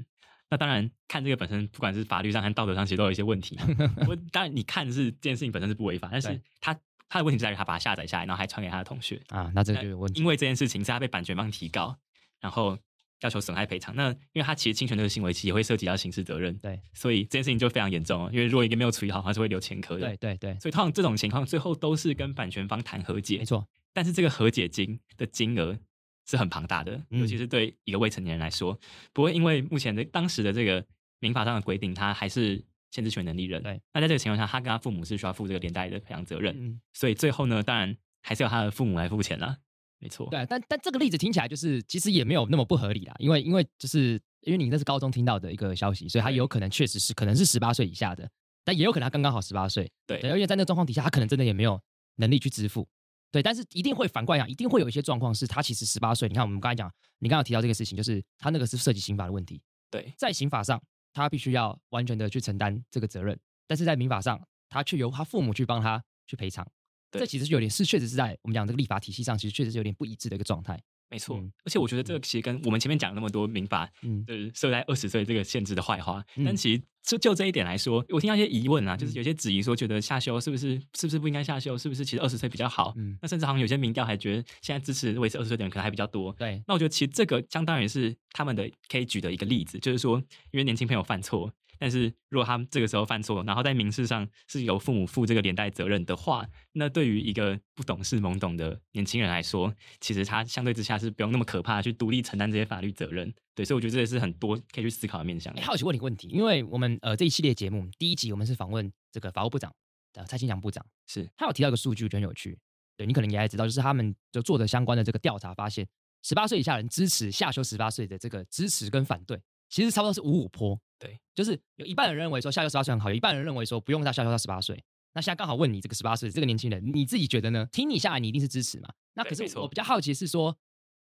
[0.52, 3.58] 那当然，看这个本身，不管是法律上和道德上，其实都有一些问题。
[4.06, 9.50] 我当然，你看是这件事情本身是不违法，但是他他的问题在于他把它下载下来，然后还传给他的同学啊。
[9.54, 10.20] 那这个就有问题。
[10.20, 11.96] 因为这件事情是他被版权方提告，
[12.38, 12.76] 然后
[13.22, 13.96] 要求损害赔偿。
[13.96, 16.54] 那因为他其实侵权这个行为，其实也会涉及到刑事责任。
[16.58, 18.30] 对，所以这件事情就非常严重。
[18.30, 20.06] 因为如果一个没有处理好，他是会留前科的。
[20.08, 20.60] 对对对。
[20.60, 23.38] 所以通常这种情况，最后都是跟版权方谈和解。
[23.38, 23.66] 没错。
[23.94, 25.78] 但是这个和解金的金额。
[26.26, 28.78] 是很庞大的，尤其是对一个未成年人来说，
[29.12, 30.84] 不过因为目前的当时的这个
[31.20, 33.62] 民法上的规定，他还是限制权能力人。
[33.62, 36.54] 对，那在这个情况下，他跟他父母是需要负这个连带的赔偿责任。
[36.58, 39.56] 嗯所以最后呢，当然还是要他的父母来付钱了。
[39.98, 40.28] 没错。
[40.30, 48.28] 对，但但这个例子听起来就是其实也没有那么不合理啦，因为因为就是因为你那是高中听到的一个消息，所以他有可能确实是可能是十八岁以下的，
[48.64, 49.90] 但也有可能他刚刚好十八岁。
[50.06, 51.80] 对，而且在那个状况底下，他可能真的也没有
[52.16, 52.88] 能力去支付。
[53.32, 56.28] 对，但是一定会反过来讲，一定会有一些状况是他其实十八岁。
[56.28, 59.60] 你看，我们刚才讲，你刚刚提到这个事情，就是他那个是涉及刑法的问题。
[59.90, 60.80] 对，在刑法上，
[61.14, 66.66] 他必须要完全的去承担这个责任，但是在民法上，他却由他父母去帮他去赔偿。
[67.10, 70.78] 这其实是有点是确实是在我们讲这个立法体系上，其实确实是有点不一致的一个状态。
[71.12, 81.76] 没错，而且我觉得这个其实跟我们前面讲那么多民法，嗯，就是设在二十岁这个限制的坏话，但其实就就这一点来说，我听到一些疑问啊，就是有些质疑说，觉得下修是不是是不是不应该下修？
[81.76, 82.94] 是不是其实二十岁比较好？
[82.96, 86.32] 嗯，那甚至好像有些民调还觉得现在支持维持二十岁的人可能还比较多。
[86.38, 90.18] 对，那我觉得其实这个相当于是他们的可以举的一个例子，就是说，
[90.50, 91.52] 因为年轻朋友犯错。
[91.78, 103.32] 但是，如果他们这个时候犯错，然后在民事上是由父母负这个连带责任的话，那对于一个不懂事、懵懂的年轻人来说，其实他相对之下是不用那么可怕去独立承担这些法律责任。
[103.54, 105.54] 对，所以我觉得这也是很多可以去思考的面向。
[105.56, 109.74] 好奇问你个问题，因为我们呃这一系列节目第一集我们是访问这个法务部长
[110.14, 112.58] 呃蔡清祥部长，是他有提到一个数据，我觉得很有趣。
[112.96, 115.86] 对你可能也知道，就是他们就做的相关的这个调查，发现
[116.22, 120.78] 十八岁以下人支持下修十八岁的这个支持跟反对，其实差不多是五五坡。
[121.02, 124.82] 对，就是有一半人认为说下修十八岁很好，有一半人认为说不用再下修到十八岁。
[125.14, 127.66] 那现在刚好问你这个十八岁这个年轻人，你自己觉得呢？
[127.72, 128.88] 听你下来，你一定是支持嘛？
[129.14, 130.56] 那可是我比较好奇是说，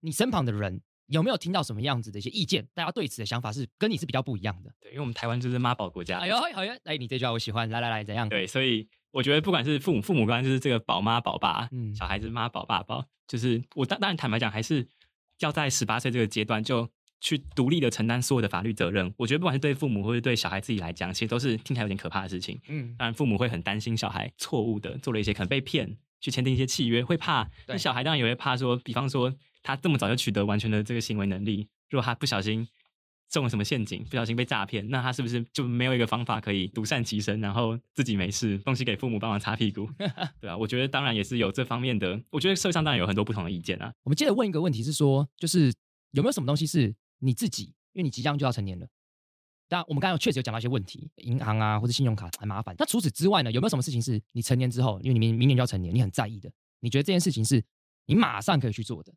[0.00, 2.66] 你身旁的人有没有听到什么样子的一些意见？
[2.72, 4.72] 大家对此的想法是跟你是比较不一样的。
[4.80, 6.18] 对，因为我们台湾就是妈宝国家。
[6.18, 7.68] 哎呦，好呀，哎，你这句话我喜欢。
[7.68, 8.28] 来来来，怎样？
[8.28, 14.88] 对，所以我觉得不管是父母父母官，就是这个宝妈宝爸，嗯，小孩子妈宝爸宝，就是我当当然坦白讲，还是
[15.40, 16.88] 要在十八岁这个阶段就。
[17.20, 22.58] 去独立的承担所有的法律责任，我觉得不管是对父母或者对小孩自己来讲，其实都是听起来有点可怕的事情。
[22.68, 27.48] 嗯，当然父母会很担心小孩错误的做了一些可能被骗，去签订一些契约，会怕。
[27.66, 32.66] 那小孩当然也会怕说，比方说他这么早就取得完全的这个行为能力，如果他不小心
[33.28, 39.86] 中了什么陷阱，不小心被诈骗，那他是不是就没有一个方法可以独善其身，然后自己没事，东西给父母帮忙擦屁股？
[40.40, 42.18] 对啊，我觉得当然也是有这方面的。
[42.30, 43.92] 我觉得社会上当然有很多不同的意见啊。
[44.04, 45.72] 我们接着问一个问题是说，就是
[46.12, 46.94] 有没有什么东西是？
[47.20, 48.86] 你自己，因为你即将就要成年了，
[49.68, 52.74] 但我们刚刚确实有讲到一些问题，银行啊或者信用卡很麻烦。
[52.78, 56.50] 那除此之外呢，有没有什么事情是你成年之后，因为你明明年就要成年，你很在意的？
[56.80, 57.64] 你觉得这件事情是
[58.06, 59.14] 你马上可以去做的？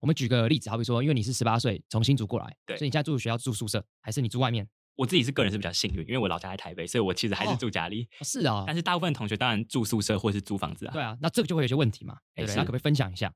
[0.00, 4.68] 我们举个例子，好比说，因为你是十八岁从新竹过来，对，所以你现在住学校住宿舍，还是你住外面？
[4.94, 8.08] 我自己是个人是比较幸运，因为我老家在台北，所以我其实还是住家里。
[8.22, 10.92] 是啊，但是大部分同学当然住宿舍或是租房子啊。
[10.92, 12.18] 对啊，那这个就会有些问题嘛。
[12.34, 13.32] 对，那可不可以分享一下？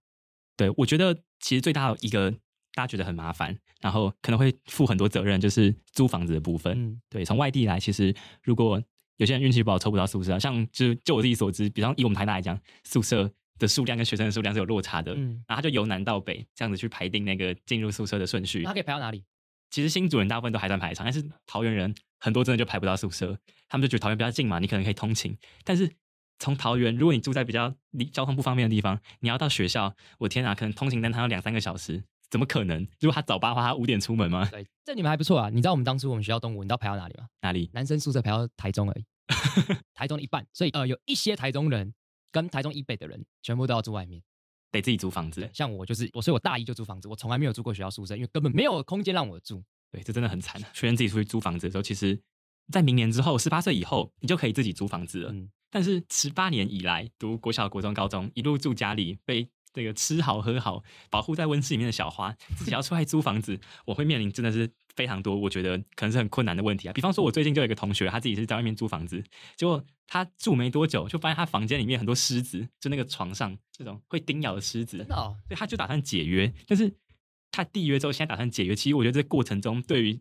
[0.56, 2.34] 对，我觉得其实最大的一个
[2.74, 6.72] 大家觉得很麻烦，然后可能会负很多责任，就是租房子的部分。
[6.76, 8.82] 嗯，对，从外地来，其实如果
[9.16, 15.12] 有些人运气不好抽不到宿舍，像就就我自己所知，比方以我们台大来讲，宿舍的数量跟学生的数量是有落差的。
[15.14, 18.62] 嗯，然后他就由南到北这样子去排定那个进入宿舍的顺序。
[18.64, 19.24] 他可以排到哪里？
[19.70, 25.36] 其实新主人大部分都还算排长，但是桃园人很多真的就排不到宿舍，他们就觉得桃园比较近嘛，你可能可以通勤。
[25.64, 25.88] 但是
[26.38, 32.86] 从桃园，如果你住在比较离交通不方便的地方，你要到学校，我天啊，可能通勤单趟要两三个小时，怎么可能？
[33.00, 34.48] 如果他早八的话，他五点出门吗？
[34.50, 35.50] 对，这你们还不错啊。
[35.50, 37.26] 你知道我们当初我们学校东吴，你知道排到哪里吗？
[37.42, 37.68] 哪里？
[37.74, 39.04] 男生宿舍排到台中而已，
[39.92, 40.46] 台中的一半。
[40.52, 41.92] 所以呃，有一些台中人
[42.30, 44.22] 跟台中以北的人，全部都要住外面。
[44.70, 49.60] 得自己租房子，像我就是我，所以我大一就租房子，我从来没有住过学校宿舍，因为根本没有空间让我住。
[49.90, 50.60] 对，这真的很惨。
[50.72, 52.22] 学生自己出去租房子的时候，其实，
[52.70, 55.32] 在明年之后，十八岁以后，你就可以自己租房子了。
[55.32, 59.48] 嗯，但是十八年以来，读国小、国中、高中，一路住家里，被。
[59.72, 66.92] 这个吃好喝好，保护在温室里面的小花，自己要出来租房子，我会面临真的是非常多，我觉得可能是很困难的问题啊。
[66.92, 69.22] 比方说，我最近就有一个同学，他自己是在外面租房子，
[69.56, 76.52] 结果他住没多久，就发现他房间里面很多虱子，就那个床上这种会叮咬的虱子，所以他就打算解约。
[76.66, 76.92] 但是
[77.50, 80.20] 他缔约之后，现在打算解约，其实我觉得这过程中对于。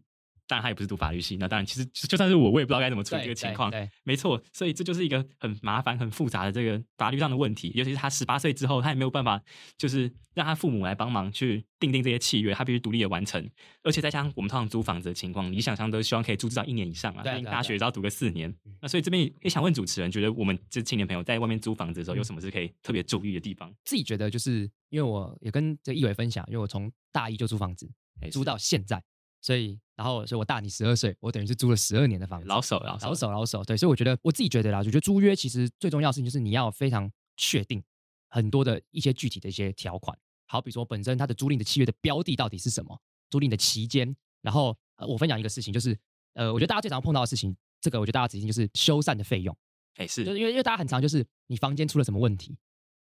[0.49, 3.71] 当然他也不是读法律系，那当然其实就算是我，我也不知道该怎么处理这个情况。
[4.03, 7.71] 没错，所以这就是一个很麻烦、很复杂的这个法律上的问题。
[7.75, 9.39] 尤其是他十八岁之后，他也没有办法，
[9.77, 13.47] 就是让他父母来帮忙去订定这些契约，他必须独立的完成。
[13.83, 17.21] 而且再加上我们通常租房子的情况，你想象都希望可以租至少一年以上啊。
[17.21, 18.51] 对，大学只要读个四年。
[18.81, 23.71] 那所以这边也想问主持人，觉得我们这青年朋友在外面租房子的时候，有什么是可以特别注意的地方？
[23.85, 27.87] 自己觉得就是因为我也跟这一伟分享，因为我从大一就租房子，
[28.31, 28.99] 租到现在。
[29.41, 33.63] 所以，然后，所以我大你十二岁，我等于是租了十二年的房子，老手，老手，老手。
[33.63, 37.81] 对，所以我觉得我自己觉得啦，就觉得租约其实最重要的事情就是你要非常确定
[38.27, 40.17] 很多的一些具体的一些条款。
[40.47, 42.99] 好，比如说本身它的租赁的契约的标的到底是什么，
[43.29, 44.15] 租赁的期间。
[44.41, 45.97] 然后，呃，我分享一个事情，就是
[46.33, 49.55] 呃，我觉得大家最常碰到的事情，这个我觉得大家仔细就是修缮的费用。
[49.95, 52.57] 哎，是，就是因为因为大家很常就是你房间出了什么问题，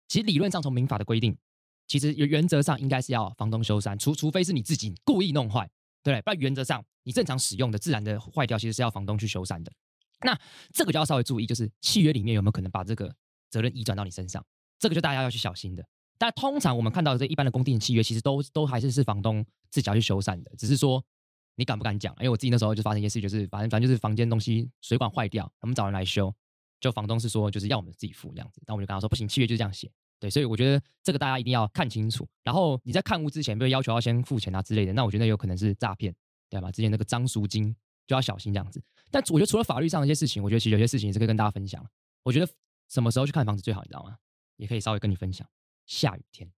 [0.07, 1.37] 其实理论上从民法的规定，
[1.87, 5.69] 其实原则上应该是要房东修缮，除除非是你自己故意弄坏。
[6.03, 9.71] 对，不然原则上你正常使用的自然的坏掉，其实是要房东去修缮的。
[10.21, 10.37] 那
[10.73, 13.13] 这个就要稍微注意，就是契约里面有没有可能把这个
[13.49, 14.45] 责任移转到你身上，
[14.77, 15.85] 这个就大家要去小心的。
[16.17, 21.01] 但通常我们看到的这一般的公定契约，其实都都还是是房东自己要去修缮的，只是说
[21.55, 22.13] 你敢不敢讲？
[22.19, 26.33] 因为我自己那时候就发生一件事，就是反正反正就是房间东西水管坏掉，我们找人来修，
[26.81, 29.89] 就房东是说就是要我们自己付这样子，但我们就跟他说不行，契约就这样写。
[30.19, 32.27] 对，所以我觉得这个大家一定要看清楚。
[32.43, 36.13] 然后你在看屋之前，比如要求要先付钱啊之类的，那我觉得有可能是诈骗，
[36.49, 36.69] 对吧？
[36.71, 37.73] 之前那个张赎金
[38.05, 38.83] 就要小心这样子。
[39.09, 41.81] 但我觉得除了法律上的一些事情，我觉得其实有些事情也是可以跟大家分享。
[42.23, 42.51] 我觉得
[42.89, 44.17] 什么时候去看房子最好，你知道吗？
[44.57, 45.47] 也可以稍微跟你分享。
[45.85, 46.51] 下雨天，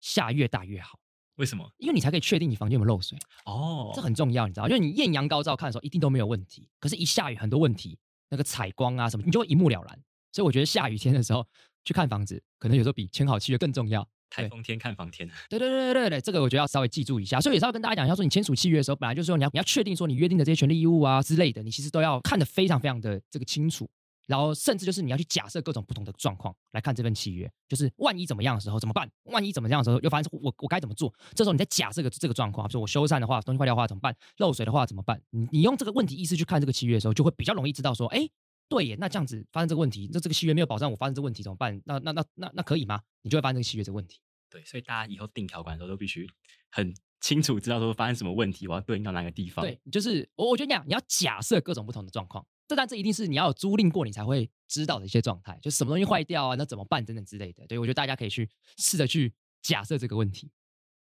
[0.00, 0.98] 下越大越好。
[1.36, 1.70] 为什么？
[1.78, 3.16] 因为你才可以确定你房间有没有漏水。
[3.44, 4.66] 哦，这很重要，你知道？
[4.66, 7.96] 因为你艳阳高照看的时候一定都没有问题，可是一下雨很多问题，
[8.28, 10.02] 那个采光啊什么，你就会一目了然。
[10.32, 11.46] 所以我觉得下雨天的时候。
[11.86, 14.06] 去看房子，可能有时候比签好契约更重要。
[14.28, 17.40] 台风天看房天，对对对对对对，这个我觉得要稍微记住一下。
[17.40, 23.88] 所以也是要跟大家讲一下，说你签署契约的时候，本来就是说你要你要确定说你约定的这些权利义务啊之类的，你其实都要看得非常非常的这个清楚。
[24.26, 29.08] 然后甚至就是你要去假设各种不同的状况来看这份契约，就是万一怎么样的时候怎么办？
[29.26, 31.14] 万一怎么样的时候又发生我我该怎么做？
[31.32, 34.12] 这时候你在假设个这个状况，比如说我修缮的话，东西坏掉的话怎么办？
[34.38, 35.22] 漏水的话怎么办？
[35.30, 38.28] 你你用这个问题意识去看这个契约的时候，就会比较容易知道说，哎。
[38.68, 41.80] 对耶，那这样子发生这个问题，那这个契约没有保障我发生这个问题怎么办？
[41.84, 43.00] 那那那那那可以吗？
[43.22, 44.20] 你就会发生这个契约这个问题。
[44.50, 46.28] 对，所以大家以后定条款的时候都必须
[46.70, 49.64] 很清楚知道说发生什么问题，我要对应到哪个地方。
[49.64, 57.66] 对，就是我我觉得讲你要假设各种不同的状况，这但这一定是你要有租赁过你才会知道的一些状态，就什么东西坏掉啊，那怎么办等等之类的。
[57.66, 58.48] 对我觉得大家可以去
[58.78, 60.50] 试着去假设这个问题。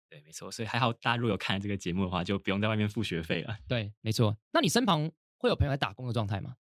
[0.10, 3.58] 对，没错，所以还好大家如果有看这个节目的话，就不用在外面付学费了。
[3.68, 4.38] 对，没错。
[4.52, 6.56] 那你身旁会有朋友在打工的状态吗？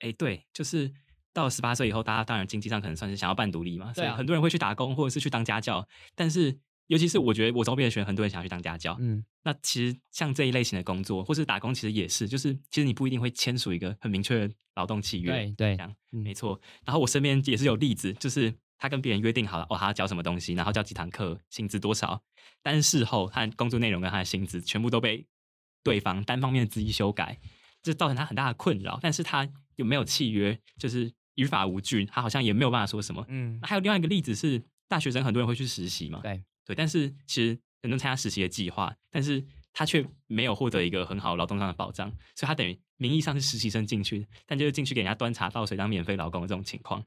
[0.00, 0.92] 哎，对，就是
[1.32, 5.86] 到了十八岁以后，大家当然经济上可能算是想要半独立嘛，所以很多人会去打工或者是去当家教。
[6.14, 8.96] 但是，尤其是我觉得我周边的学生，很多人想要去当家教。
[9.00, 15.30] 嗯，那其实像这一类型的工作，或是打工，其实也是，就是其实你不一定会签署一个很明确的劳动契约。
[15.30, 16.60] 对对，这样没错。
[16.84, 22.22] 然后我身边也是有例子，就是他跟别人约定好了，哦，他要教什么东西，然后教几堂课，薪资多少，
[22.62, 25.26] 但是事后他工作内容跟他的薪资全部都被
[25.82, 27.38] 对方单方面的执意修改，
[27.82, 28.98] 这造成他很大的困扰。
[29.02, 30.58] 但是他有没有契约？
[30.78, 33.24] 就是于法无据，他好像也没有办法说什么。
[33.28, 36.20] 嗯，还有另外一个例子是，大学生很多人会去实习嘛。
[36.22, 47.04] 对对，但是其实很多参加实习的计划，但是他却没有获得一个很好劳动上的保障，所以他等于名义上是实习生进去，但就是进去给人家端茶倒水当免费劳工的这种情况。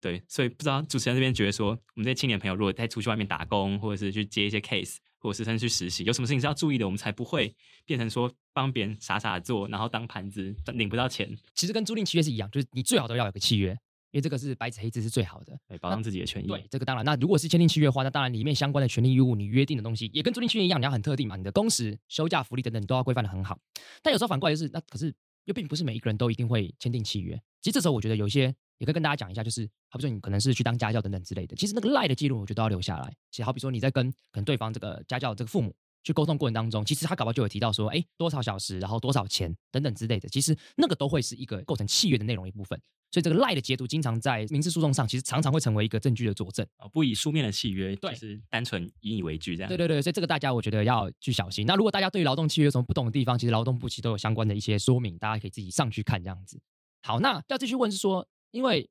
[0.00, 7.50] 对，所以不知道主持人这边觉得说，我们这些青年朋友如果再出去外面打工，或者是去接一些 case，或者是甚至去实习，有什么事情是要注意的，我们才不会
[7.86, 11.34] 变成说帮别人傻傻做，然后当盘子领不到钱。
[11.54, 13.70] 其实跟租赁契约是一样，就是你最好都要有个契约，
[14.10, 16.46] 因为这个是白纸黑字是最好的，对，保障自己的权益。
[16.46, 17.02] 对，这个当然。
[17.02, 23.58] 那如果是签订契约的话，那当然里面相关的权利义务，你约定的东西也跟租赁契约一样，你要很特定嘛，你的工时、休假、福利等等，你都要规范的很好。
[24.02, 25.14] 但有时候反过来就是，那可是
[25.46, 27.34] 又并不是每一个人都一定会签订契约。
[27.62, 28.54] 其实这时候我觉得有一些。
[28.84, 33.10] 也可以跟大家讲一下，就是好比说你可能是去当家教等等之类的，其实那个赖的记录，我觉得都要留下来。
[33.30, 42.78] 其实好比说你在跟可能对方这个家教这个父母去沟通过程当中，其实他搞不好就有提到说，哎，多少小时，然后多少钱等等之类的，其实那个都会是一个构成契约的内容一部分。
[43.10, 49.68] 所以这个赖的截图，经常在民事诉讼上，其实常常会成为一个证据的佐证啊，不以书面的契约，对，是单纯引以为据这样。
[49.68, 51.64] 对对对，所以这个大家我觉得要去小心。
[51.64, 56.60] 那如果大家对于劳动契约有什么不懂的地方，其实劳动部其实都有相关的一些说明，大家可以自己上去看这样子。
[57.02, 58.88] 好，那要继续问是说，因为。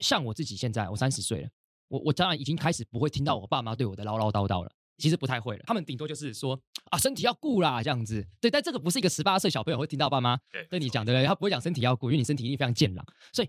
[0.00, 1.48] 像我自己现在，我三十岁了，
[1.86, 5.62] 我我当然已经开始不会听到我爸妈对我的唠唠叨叨了，其实不太会了。
[5.68, 8.26] 他们顶多就是说啊，身体要顾啦这样子。
[8.40, 10.36] 对，但这个不是一个十八岁小朋友会听到爸妈
[10.68, 13.48] 对你讲的，他不会讲身体要顾，因为你身体一定非常健朗，所以。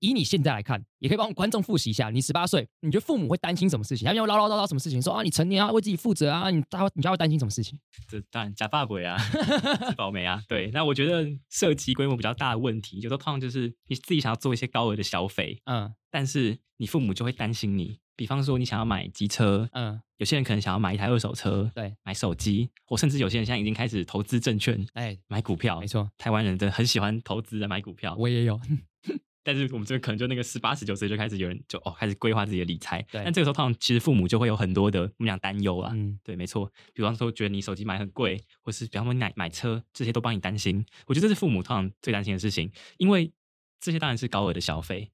[0.00, 2.10] 以你现在来看，也可以帮观众复习一下。
[2.10, 4.06] 你十八岁，你觉得父母会担心什么事情？
[4.06, 5.00] 他们唠唠叨叨什么事情？
[5.00, 7.78] 说啊，你成年要为自己负责啊，你他你家会担心什么事情？
[8.08, 9.16] 这当然假发鬼啊，
[9.88, 10.42] 自保美啊。
[10.48, 17.98] 对，那我觉得涉及规模比较大的问题，有时候通常就是你自己想要做一些高额的消费，嗯，但是你父母就会担心你。
[18.18, 28.58] 比方说，你想要买机车，嗯，有些人可能想要买一台二手车，对，买手机，或甚至有些人现在已经开始投资证券，哎，买股票，没错，台湾人真的很喜欢投资的买股票，我也有。
[29.46, 43.32] 但是我们这边可能就那个十八十九岁就开始有人就哦开始规划自己的理财，但这个时候通常其实父母就会有很多的我们讲担忧啊，嗯，对，没错，比方说觉得你手机买很贵，或是比方说你买买车这些都帮你担心，我觉得这是父母通常最担心的事情，因为
[43.78, 45.12] 这些当然是高额的消费。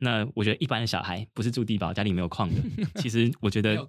[0.00, 2.60] 那我觉得一般的小孩不是住低保家里没有矿的，
[2.96, 3.88] 其实我觉 得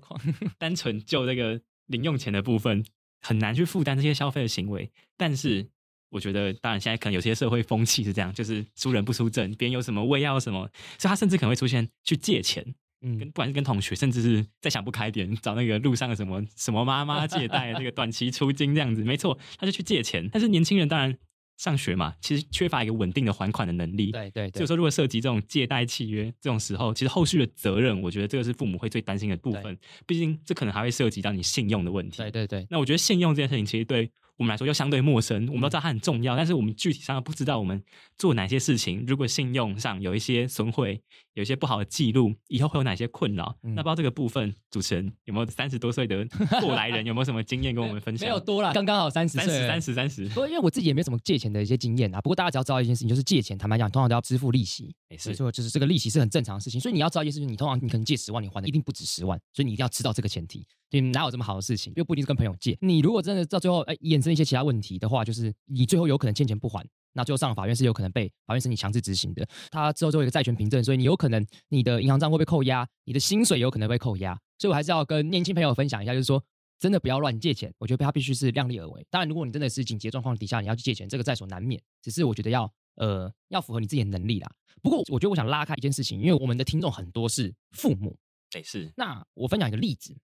[0.58, 2.86] 单纯就这个零用钱的部分
[3.20, 5.70] 很难去负担这些消费的行为，但是。
[6.12, 10.70] 我觉得，当然，现在可能有些社会风气是这样，就是输人不输阵，别人有什么，我也要什么，
[11.00, 12.64] 所以他甚至可能会出现去借钱，
[13.02, 20.30] 嗯，跟不管是跟同学，甚至是再想不开点，找那个路上的什么什么妈妈借贷，这个短期出金这样子，没错，他就去借钱。
[20.30, 21.18] 但是年轻人当然
[21.58, 24.52] 上学嘛，其实缺乏一个稳定的还款的能力，对对。
[24.52, 32.18] 所以说，如果涉及这种借贷契约这种时候，其实后续的责任，我觉得这个是父母会最担心的部分，毕竟这可能还会涉及到你信用的问题。
[32.18, 32.68] 对对对。
[32.70, 34.12] 那我觉得信用这件事情，其实对。
[34.42, 37.80] 我们来说又相对陌生，我们都知道它很重要，但是我们具体上不知道我们
[38.18, 39.06] 做哪些事情。
[39.06, 41.00] 如果信用上有一些损毁，
[41.36, 43.56] 有一些不好的记录，以后会有哪些困扰？
[43.62, 46.28] 那不知道这个部分，主持人有没有三十多岁的
[46.60, 48.28] 过来人， 有没有什么经验跟我们分享？
[48.28, 50.28] 没有多了，刚刚好三十岁，三十三十。
[50.30, 52.20] 不过因为我自己也没什么借钱的一些经验啊。
[52.20, 54.96] 不过大家只要知道一件事情，就是借钱，坦白讲，通常都要支付利息。
[55.12, 56.80] 没错，就是这个利息是很正常的事情。
[56.80, 60.66] 所以你要知道一件事情，你通常你可能借十万，你还的一定不止十万，所以你一定要知道这个前提。
[60.90, 61.94] 你哪有这么好的事情？
[61.96, 62.78] 又不一定是跟朋友借。
[62.82, 69.48] 你如果真的到最后，哎，衍生一些其他问题的话，就是你最后有可能欠钱不还，那最后上了法院是有可能被法院申请强制执行的。
[69.70, 74.38] 他之后就有一个债权凭证，所以你有可能你的银行账会被扣押，你的薪水有可能被扣押。
[74.58, 76.44] 所以我还是要跟年轻朋友分享一下，就是说
[76.80, 77.74] 真的不要乱借钱。
[77.80, 79.06] 我觉得他必须是量力而为。
[79.10, 81.82] 当然，如果你真的是紧急状况底下你要去借钱，这个在所难免。
[82.02, 84.52] 只是我觉得要呃要符合你自己的能力啦。
[84.82, 88.18] 不过我觉得我想拉开一件事情，因为我们的听众很多是父母，
[88.50, 88.92] 对是。
[88.96, 90.16] 那我分享一个例子。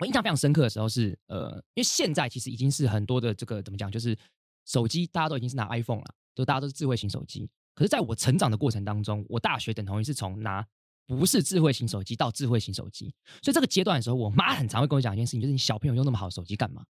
[0.00, 4.18] 我印象非常深刻的时候是，呃，因为现在其实已经是很多的这个怎么讲，就是
[4.66, 7.48] 手机大家都已经是拿 iPhone 了，就大家都是智慧型手机。
[7.74, 10.66] 可是在我成长的过程当中，我大学等同于是从拿
[11.06, 16.84] 不是智慧型手机到智慧型手机，所以这个阶段的时候，我妈很常会跟我讲一件事情，就是你小朋友用那么好的手机干嘛？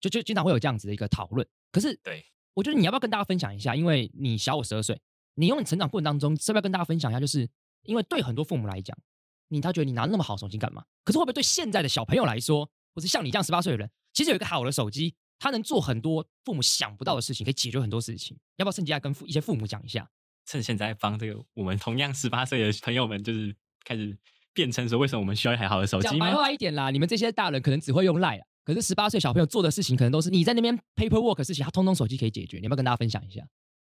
[0.00, 1.44] 就就经常会有这样子的一个讨论。
[1.72, 2.24] 可是，对
[2.58, 3.76] 我觉得你要不要跟大家分享一下？
[3.76, 5.00] 因为你小我十二岁，
[5.34, 7.20] 你用你成长过程当中，是不是要跟大家分享一下？
[7.20, 7.48] 就是
[7.84, 8.98] 因为对很多父母来讲，
[9.46, 10.82] 你他觉得你拿那么好手机干嘛？
[11.04, 12.68] 可是会不会对现在的小朋友来说？
[12.96, 18.36] 或是像你这样十八岁的人，其实有一个好的手机，他能做很多父母想不到的事情，可以解决很多事情。
[18.56, 20.10] 要不要趁机来跟父一些父母讲一下？
[20.44, 24.18] 趁现在帮这个我们同样十八岁的朋友们，就是开始
[24.52, 26.08] 变成说，为什么我们需要一台好的手机？
[26.08, 32.58] 讲白话一点啦，你们这些大人可能只会用 Line，可是十八岁小朋友做的事情，可能都是你在那边 paperwork 事情，他通通手机可以解决。
[32.58, 33.42] 你要不要跟大家分享一下？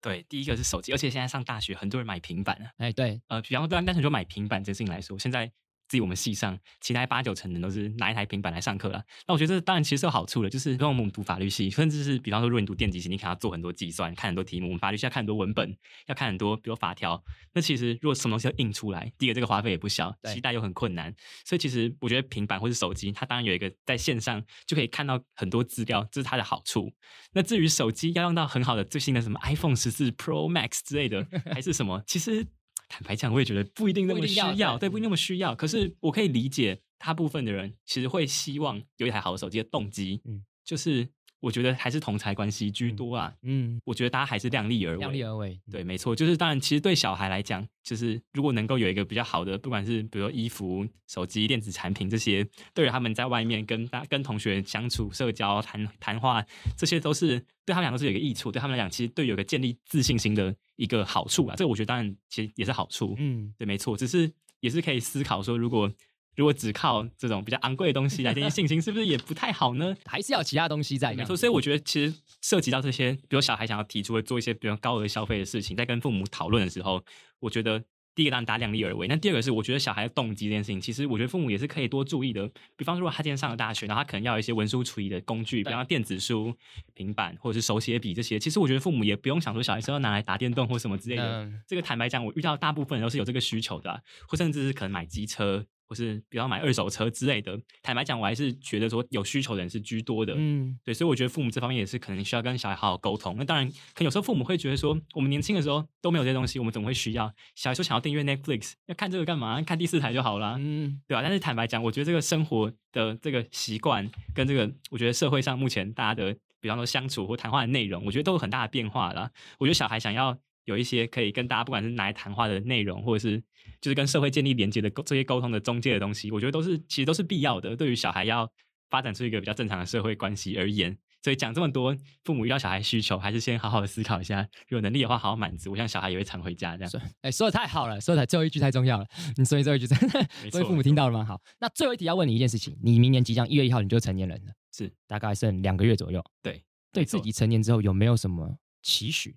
[0.03, 2.69] 对，第一个是手机，而且现在上大学，很多人买平板啊。
[2.77, 5.51] 哎，对，呃，比方单单纯就买平板这事情来说，现在。
[5.87, 9.01] 自己我们系上，其他八九成人都是拿一台平板来上课了。
[9.27, 14.67] 那我觉得当然其实是有好处的，就是让我们读法律系，甚至是比方说如果你读电机系，你可能要做很多计算，看很多题目。
[14.67, 15.75] 我们法律系要看很多文本，
[16.07, 17.23] 要看很多比如法条。
[17.53, 21.13] 那其实如果什么东西要印出来，第一个这个花费也不小，期待又很困难。
[21.45, 26.93] 所以其实我觉得平板或是手机，它当然有一个在线上就可以看到很多资料，这是它的好处。
[27.33, 32.45] 那至于手机要用到很好的最新的什么 iPhone 十四 Pro Max 之类的， 还是什么，其实。
[32.87, 35.55] 坦白讲，我也觉得不一定那么需要，对，不一定那么需要。
[35.55, 41.09] 可是我可以理解，大部分的人其实会希望有一台好的手机的动机，嗯，就是。
[41.39, 43.33] 我觉得还是同才关系居多啊。
[43.43, 44.99] 嗯，我觉得大家还是量力而为。
[44.99, 46.15] 量力而为，对，没错。
[46.15, 56.43] 就是当然，其实对小孩来讲，就是如果能够有一个比较好的，不管是比如说衣服、手机、电子产品这些，对于他们在外面跟大跟同学相处、社交、谈谈话，
[56.75, 58.51] 这些都是对他们俩都是有一个益处。
[58.51, 61.55] 对他们来讲，其实对有个建立自信心的一个好处啊。
[61.55, 63.15] 这个我觉得当然其实也是好处。
[63.17, 63.95] 嗯，对，没错。
[63.95, 65.91] 只是也是可以思考说，如果。
[66.37, 69.97] 如果只靠这种比较昂贵的东西来建立信心，是不是也不太好呢？
[70.05, 71.13] 还是要其他东西在？
[71.15, 77.03] 没错，所以我觉得其实涉及到这些，比如小孩想要提出做一些比较高额消费的事情，在跟父母讨论的时候，
[77.39, 77.83] 我觉得
[78.13, 79.07] 第一个让大家量力而为。
[79.07, 82.47] 那第二个是，我觉得小孩的动机这件事情，其实我觉得父母也是可以多注意的。
[82.75, 86.53] 比方说，他今天上了大学，然后他可能要一些文书处理的工具，比方电子书、
[86.93, 91.51] 平板或者是手写笔这些，其实我觉得父母也不用想说小孩是要拿来打电动或什么之类的。
[91.67, 95.65] 这个坦白讲，我遇到大部分人都是有这个需求的，或甚至是可能买机车。
[95.87, 100.33] 或是比方买二手车之类的，坦白讲，我还是觉得说有需求的人是居多的。
[100.35, 103.35] 嗯，对，所以我觉得父母这方面也是可能需要跟小孩好好沟通。
[103.37, 107.33] 那当然，可能有时候父母会觉得说，我们年轻的时候都没有这些东西，我们怎么会需要？
[107.55, 109.61] 小孩说想要订阅 Netflix，要看这个干嘛？
[109.61, 111.21] 看第四台就好了，嗯，对吧？
[111.21, 119.31] 但是坦白讲，我觉得这个生活的这个习惯跟这个，我觉得社会上目前大家的，比方说相处或谈话的内容，我觉得都有很大的变化啦。
[119.59, 120.37] 我觉得小孩想要。
[120.67, 123.41] 有一些可以跟大家不管是拿来谈话的内容，或者是
[123.79, 127.73] 就是跟社会建立连接的沟这些沟通的中介的东西，我觉得都是其实都是必要的。
[127.73, 128.51] 对于小孩要
[128.89, 131.95] 发展出一个比较正常的社会关系而言，所以讲这么多，
[132.25, 135.71] 父母遇到小孩需求，还是先好好的思考一下，有能力的话好好满足。
[135.71, 136.91] 我想小孩也会常回家这样。
[137.21, 139.07] 哎，说的太好了，说的最后一句太重要了。
[139.37, 141.23] 你说最后一句真的，所以父母听到了吗？
[141.23, 146.21] 好，那最后一题要问你一件事情：你明年即将一月一号你就成年人了，是大概剩两个月左右。
[146.41, 146.61] 对，
[146.91, 149.33] 对自己成年之后有没有什么期许？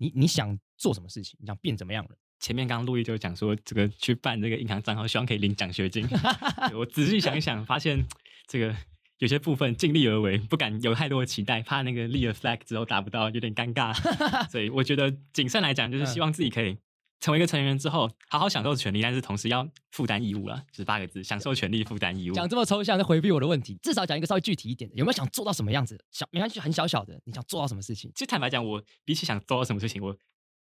[0.00, 1.36] 你你想做什么事情？
[1.38, 2.10] 你想变怎么样了？
[2.40, 6.08] 前面刚刚陆毅就讲说，这个去办这个银行账号，希望可以领奖学金。
[6.74, 8.02] 我仔细想一想，发现
[8.46, 8.74] 这个
[9.18, 13.94] 有些部分尽力而为，不敢有太多的期待，怕那个立了 flag 之后达不到，有点尴尬。
[14.50, 16.78] 所以我觉得谨慎来讲，就是希望自己可以。
[17.20, 22.34] 成为一个成年人之后，好好享受权利，但是同时要负担义务了，就是八个字：享受权利，负担义务。
[22.34, 24.96] 讲这么抽象，在回避我的问题，至少讲一个稍微具体一点的。
[24.96, 26.02] 有没有想做到什么样子？
[26.10, 28.10] 小没关系，很小小的，你想做到什么事情？
[28.14, 30.16] 其实坦白讲，我比起想做到什么事情，我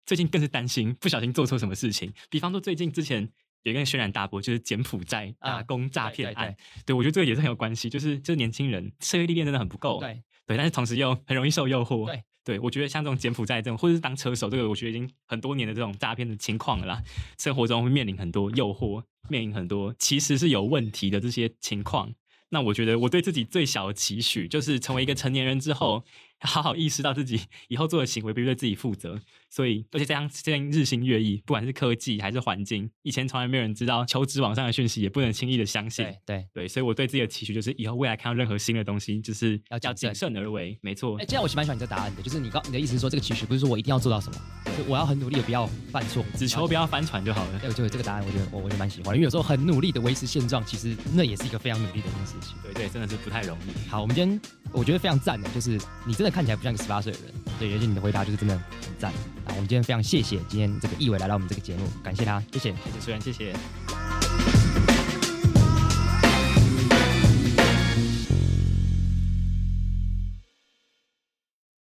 [0.07, 2.13] 最近更是担心不小心做错什么事情。
[2.31, 3.31] 比方说，最近之前
[3.65, 6.57] 有一个轩然大波，就是柬埔寨打工诈骗案。
[6.87, 10.01] 对我觉得这个也是很有关系，就是就是年轻人社会历练真的很不够。
[10.01, 12.07] 对对，但是同时又很容易受诱惑。
[12.07, 12.25] 对。
[12.47, 17.03] 对，我觉得像这种柬埔寨这种，或者是当车手，这个我觉得已经很多年的这种诈骗的情况了啦。
[17.37, 22.15] 生活中会面临很多诱惑，面临很多其实是有问题的这些情况。
[22.51, 26.05] 那我觉得我对自己最小的期许，就是成为一个成年人之后。
[26.41, 29.21] 好好意识到自己以后做的行为必须对自己负责，
[29.51, 36.07] 所以而且这样这样日新月异，不管是科技还是环境，以前从来没有人知道求职网上的讯息，也不能轻易的相信。
[36.27, 40.79] 对对，所以我对自己的期许就是以后未来看到任何新的东西，就是要要谨慎而为。
[40.83, 41.17] 没错。
[41.19, 44.39] 哎，这样我蛮喜欢你这答案的，就是你刚你的意思是说，这个期许不是说我一定要做到什么，
[44.87, 47.59] 我要很努力的不要犯错，只求不要翻船就好了。
[47.61, 52.57] 对，就这个答案，我觉得我我就蛮喜欢，因为有时候很努力的维持现状，其实那也是一个非常努力的一件事情。
[52.63, 53.89] 对对，真的是不太容易。
[53.89, 54.41] 好，我们今天
[54.77, 58.63] 我觉得非常赞的，就是你真的看起来不像一个十八岁的人，对，而且你的回答就是真的很
[58.99, 59.11] 赞。
[59.47, 64.96] 啊，我们今天非常谢谢今天这个易伟来到我们这个节目，感谢他，谢谢，谢谢，虽然谢谢。